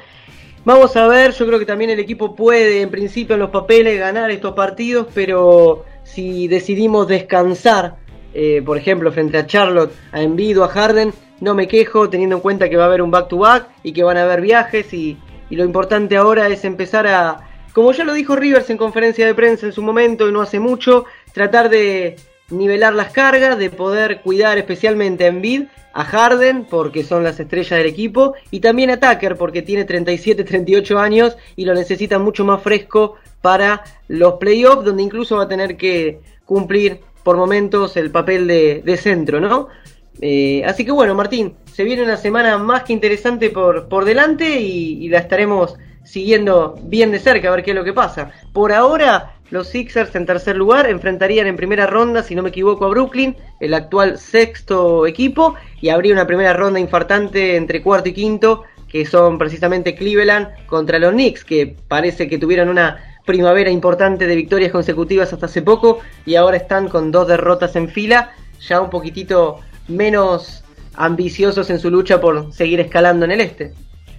Vamos 0.64 0.96
a 0.96 1.06
ver, 1.06 1.32
yo 1.32 1.46
creo 1.46 1.58
que 1.58 1.66
también 1.66 1.90
el 1.90 1.98
equipo 2.00 2.34
puede, 2.34 2.80
en 2.80 2.90
principio, 2.90 3.34
en 3.34 3.40
los 3.40 3.50
papeles 3.50 4.00
ganar 4.00 4.30
estos 4.30 4.54
partidos, 4.54 5.08
pero 5.14 5.84
si 6.04 6.48
decidimos 6.48 7.06
descansar, 7.06 7.96
eh, 8.32 8.62
por 8.64 8.78
ejemplo, 8.78 9.12
frente 9.12 9.36
a 9.36 9.46
Charlotte, 9.46 9.92
a 10.10 10.22
Envido, 10.22 10.64
a 10.64 10.68
Harden, 10.68 11.12
no 11.40 11.54
me 11.54 11.68
quejo, 11.68 12.08
teniendo 12.08 12.36
en 12.36 12.42
cuenta 12.42 12.70
que 12.70 12.78
va 12.78 12.84
a 12.84 12.86
haber 12.86 13.02
un 13.02 13.10
back-to-back 13.10 13.68
y 13.82 13.92
que 13.92 14.04
van 14.04 14.16
a 14.16 14.22
haber 14.22 14.40
viajes 14.40 14.94
y, 14.94 15.18
y 15.50 15.56
lo 15.56 15.64
importante 15.64 16.16
ahora 16.16 16.48
es 16.48 16.64
empezar 16.64 17.06
a, 17.06 17.46
como 17.74 17.92
ya 17.92 18.04
lo 18.04 18.14
dijo 18.14 18.36
Rivers 18.36 18.70
en 18.70 18.78
conferencia 18.78 19.26
de 19.26 19.34
prensa 19.34 19.66
en 19.66 19.72
su 19.72 19.82
momento 19.82 20.28
y 20.28 20.32
no 20.32 20.40
hace 20.40 20.60
mucho, 20.60 21.04
tratar 21.34 21.68
de 21.68 22.16
nivelar 22.48 22.94
las 22.94 23.10
cargas, 23.10 23.58
de 23.58 23.68
poder 23.68 24.22
cuidar 24.22 24.56
especialmente 24.56 25.24
a 25.24 25.28
Embiid, 25.28 25.64
a 25.92 26.04
Harden, 26.04 26.64
porque 26.64 27.02
son 27.02 27.24
las 27.24 27.38
estrellas 27.38 27.78
del 27.78 27.86
equipo, 27.86 28.34
y 28.50 28.60
también 28.60 28.90
a 28.90 28.98
Tucker, 28.98 29.36
porque 29.36 29.60
tiene 29.60 29.84
37, 29.84 30.44
38 30.44 30.98
años 30.98 31.36
y 31.56 31.64
lo 31.64 31.74
necesita 31.74 32.18
mucho 32.18 32.44
más 32.44 32.62
fresco 32.62 33.16
para 33.42 33.82
los 34.08 34.34
playoffs, 34.34 34.84
donde 34.84 35.02
incluso 35.02 35.36
va 35.36 35.44
a 35.44 35.48
tener 35.48 35.76
que 35.76 36.20
cumplir 36.44 37.00
por 37.22 37.36
momentos 37.36 37.96
el 37.96 38.10
papel 38.10 38.46
de, 38.46 38.96
centro, 38.96 39.40
¿no? 39.40 39.68
Eh, 40.20 40.62
así 40.64 40.84
que 40.84 40.92
bueno, 40.92 41.14
Martín, 41.14 41.56
se 41.64 41.82
viene 41.82 42.02
una 42.02 42.16
semana 42.16 42.56
más 42.58 42.84
que 42.84 42.92
interesante 42.92 43.50
por, 43.50 43.88
por 43.88 44.04
delante 44.04 44.60
y, 44.60 45.04
y 45.04 45.08
la 45.08 45.18
estaremos 45.18 45.76
siguiendo 46.04 46.78
bien 46.82 47.10
de 47.10 47.18
cerca 47.18 47.48
a 47.48 47.50
ver 47.52 47.64
qué 47.64 47.72
es 47.72 47.76
lo 47.76 47.82
que 47.82 47.92
pasa. 47.92 48.30
Por 48.52 48.72
ahora, 48.72 49.34
los 49.54 49.68
Sixers 49.68 50.14
en 50.16 50.26
tercer 50.26 50.56
lugar 50.56 50.90
enfrentarían 50.90 51.46
en 51.46 51.56
primera 51.56 51.86
ronda, 51.86 52.24
si 52.24 52.34
no 52.34 52.42
me 52.42 52.48
equivoco, 52.48 52.84
a 52.84 52.88
Brooklyn, 52.88 53.36
el 53.60 53.72
actual 53.72 54.18
sexto 54.18 55.06
equipo, 55.06 55.54
y 55.80 55.90
habría 55.90 56.12
una 56.12 56.26
primera 56.26 56.52
ronda 56.52 56.80
infartante 56.80 57.54
entre 57.54 57.80
cuarto 57.80 58.08
y 58.08 58.12
quinto, 58.12 58.64
que 58.88 59.06
son 59.06 59.38
precisamente 59.38 59.94
Cleveland 59.94 60.66
contra 60.66 60.98
los 60.98 61.12
Knicks, 61.12 61.44
que 61.44 61.76
parece 61.86 62.28
que 62.28 62.36
tuvieron 62.36 62.68
una 62.68 62.98
primavera 63.24 63.70
importante 63.70 64.26
de 64.26 64.34
victorias 64.34 64.72
consecutivas 64.72 65.32
hasta 65.32 65.46
hace 65.46 65.62
poco 65.62 66.00
y 66.26 66.34
ahora 66.34 66.56
están 66.56 66.88
con 66.88 67.12
dos 67.12 67.28
derrotas 67.28 67.76
en 67.76 67.88
fila, 67.88 68.32
ya 68.60 68.80
un 68.80 68.90
poquitito 68.90 69.60
menos 69.86 70.64
ambiciosos 70.94 71.70
en 71.70 71.78
su 71.78 71.90
lucha 71.90 72.20
por 72.20 72.52
seguir 72.52 72.80
escalando 72.80 73.24
en 73.24 73.30
el 73.30 73.40
este. 73.40 73.72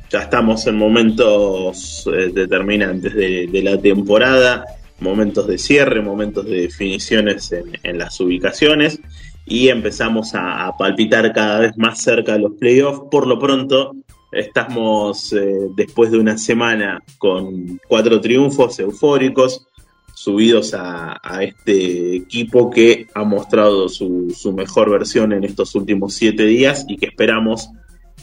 Ya 0.10 0.20
estamos 0.20 0.66
en 0.68 0.78
momentos 0.78 2.08
eh, 2.08 2.32
determinantes 2.34 3.14
de, 3.14 3.62
la 3.64 3.78
temporada, 3.78 4.64
momentos 5.00 5.48
de 5.48 5.58
cierre, 5.58 6.02
momentos 6.02 6.46
de 6.46 6.62
definiciones 6.62 7.52
en, 7.52 7.98
las 7.98 8.20
ubicaciones 8.20 9.00
y 9.46 9.70
empezamos 9.70 10.32
a, 10.34 10.72
palpitar 10.78 11.32
cada 11.34 11.60
vez 11.60 11.78
más 11.78 12.02
cerca 12.02 12.34
de 12.34 12.40
los 12.40 12.54
playoffs. 12.54 13.04
Por 13.12 13.28
lo 13.28 13.40
pronto, 13.40 13.96
estamos 14.32 15.34
eh, 15.34 15.68
después 15.76 16.12
de 16.12 16.20
una 16.20 16.38
semana 16.38 17.04
con 17.18 17.80
cuatro 17.88 18.20
triunfos 18.22 18.80
eufóricos, 18.80 19.68
subidos 20.14 20.74
a, 20.74 21.20
este 21.42 22.16
equipo 22.16 22.70
que 22.70 23.08
ha 23.14 23.24
mostrado 23.24 23.90
su, 23.90 24.34
su 24.36 24.54
mejor 24.54 24.90
versión 24.90 25.34
en 25.34 25.44
estos 25.44 25.76
últimos 25.76 26.14
siete 26.14 26.46
días 26.46 26.86
y 26.88 26.98
que 26.98 27.08
esperamos 27.08 27.70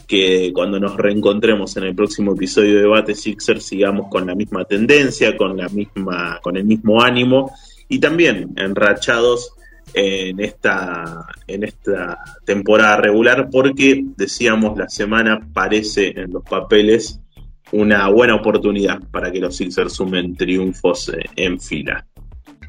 que 0.07 0.51
cuando 0.53 0.79
nos 0.79 0.97
reencontremos 0.97 1.75
en 1.77 1.83
el 1.83 1.95
próximo 1.95 2.33
episodio 2.33 2.75
de 2.75 2.81
Debate 2.81 3.15
Sixer 3.15 3.61
sigamos 3.61 4.07
con 4.09 4.25
la 4.27 4.35
misma 4.35 4.65
tendencia, 4.65 5.35
con 5.37 5.57
la 5.57 5.69
misma, 5.69 6.39
con 6.41 6.57
el 6.57 6.65
mismo 6.65 7.01
ánimo 7.01 7.51
y 7.87 7.99
también 7.99 8.53
enrachados 8.55 9.53
en 9.93 10.39
esta, 10.39 11.25
en 11.47 11.63
esta 11.63 12.19
temporada 12.45 12.97
regular 12.97 13.49
porque 13.51 14.03
decíamos 14.17 14.77
la 14.77 14.89
semana 14.89 15.39
parece 15.53 16.13
en 16.19 16.31
los 16.31 16.43
papeles 16.43 17.19
una 17.71 18.07
buena 18.09 18.35
oportunidad 18.35 18.99
para 19.11 19.31
que 19.31 19.39
los 19.39 19.55
Sixers 19.57 19.93
sumen 19.93 20.35
triunfos 20.35 21.11
en 21.35 21.59
fila. 21.59 22.05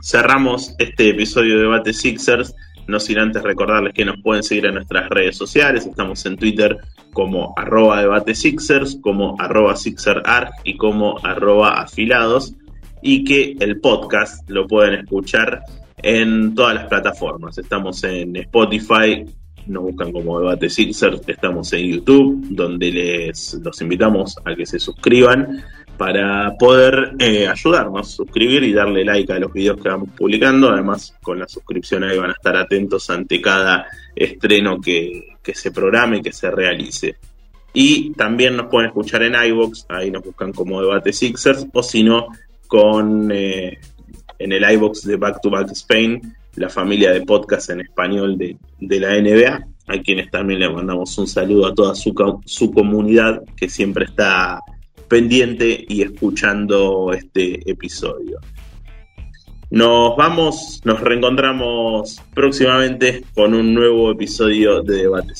Cerramos 0.02 0.74
este 0.78 1.10
episodio 1.10 1.56
de 1.56 1.62
Debate 1.62 1.92
Sixers 1.92 2.54
no 2.86 3.00
sin 3.00 3.18
antes 3.18 3.42
recordarles 3.42 3.94
que 3.94 4.04
nos 4.04 4.20
pueden 4.22 4.42
seguir 4.42 4.66
en 4.66 4.74
nuestras 4.74 5.08
redes 5.08 5.36
sociales. 5.36 5.86
Estamos 5.86 6.24
en 6.26 6.36
Twitter 6.36 6.76
como 7.14 7.54
arroba 7.56 8.02
debate 8.02 8.34
Sixers, 8.34 8.98
como 9.00 9.36
arroba 9.38 9.76
SixerArg 9.76 10.50
y 10.64 10.76
como 10.76 11.18
arroba 11.22 11.80
afilados. 11.80 12.54
Y 13.00 13.24
que 13.24 13.56
el 13.60 13.80
podcast 13.80 14.48
lo 14.50 14.66
pueden 14.66 15.00
escuchar 15.00 15.62
en 15.98 16.54
todas 16.54 16.74
las 16.74 16.86
plataformas. 16.86 17.56
Estamos 17.56 18.02
en 18.04 18.36
Spotify, 18.36 19.24
nos 19.66 19.82
buscan 19.84 20.12
como 20.12 20.40
Debate 20.40 20.68
Sixers, 20.68 21.22
estamos 21.26 21.72
en 21.72 21.92
YouTube, 21.92 22.46
donde 22.50 22.90
les 22.90 23.54
los 23.62 23.80
invitamos 23.80 24.36
a 24.44 24.54
que 24.54 24.66
se 24.66 24.78
suscriban 24.78 25.62
para 25.96 26.54
poder 26.58 27.12
eh, 27.18 27.46
ayudarnos, 27.46 28.10
suscribir 28.10 28.64
y 28.64 28.72
darle 28.72 29.04
like 29.04 29.32
a 29.32 29.38
los 29.38 29.52
videos 29.52 29.80
que 29.80 29.88
vamos 29.88 30.10
publicando. 30.16 30.70
Además, 30.70 31.14
con 31.22 31.38
la 31.38 31.48
suscripción 31.48 32.04
ahí 32.04 32.18
van 32.18 32.30
a 32.30 32.34
estar 32.34 32.56
atentos 32.56 33.08
ante 33.10 33.40
cada 33.40 33.86
estreno 34.14 34.80
que, 34.80 35.36
se 35.42 35.70
programe, 35.70 36.22
que 36.22 36.32
se 36.32 36.50
realice. 36.50 37.16
Y 37.72 38.12
también 38.12 38.56
nos 38.56 38.66
pueden 38.66 38.88
escuchar 38.88 39.22
en 39.22 39.34
iBox, 39.34 39.86
ahí 39.88 40.10
nos 40.10 40.22
buscan 40.22 40.52
como 40.52 40.80
Debate 40.80 41.12
Sixers, 41.12 41.66
o 41.72 41.82
si 41.82 42.02
no, 42.02 42.28
con 42.66 43.30
eh, 43.32 43.78
en 44.38 44.52
el 44.52 44.70
iBox 44.72 45.04
de 45.04 45.16
Back 45.16 45.40
to 45.42 45.50
Back 45.50 45.70
Spain, 45.72 46.34
la 46.56 46.68
familia 46.68 47.12
de 47.12 47.22
podcast 47.22 47.70
en 47.70 47.80
español 47.80 48.38
de, 48.38 48.56
de 48.78 49.00
la 49.00 49.20
NBA, 49.20 49.66
a 49.86 49.98
quienes 50.02 50.30
también 50.30 50.60
le 50.60 50.70
mandamos 50.70 51.16
un 51.18 51.26
saludo 51.26 51.66
a 51.66 51.74
toda 51.74 51.94
su, 51.94 52.14
su 52.44 52.72
comunidad 52.72 53.42
que 53.56 53.68
siempre 53.68 54.06
está 54.06 54.60
pendiente 55.08 55.84
y 55.88 56.02
escuchando 56.02 57.12
este 57.12 57.68
episodio. 57.70 58.38
Nos 59.70 60.16
vamos, 60.16 60.80
nos 60.84 61.00
reencontramos 61.00 62.20
próximamente 62.32 63.24
con 63.34 63.54
un 63.54 63.74
nuevo 63.74 64.12
episodio 64.12 64.82
de 64.82 64.98
Debate 64.98 65.34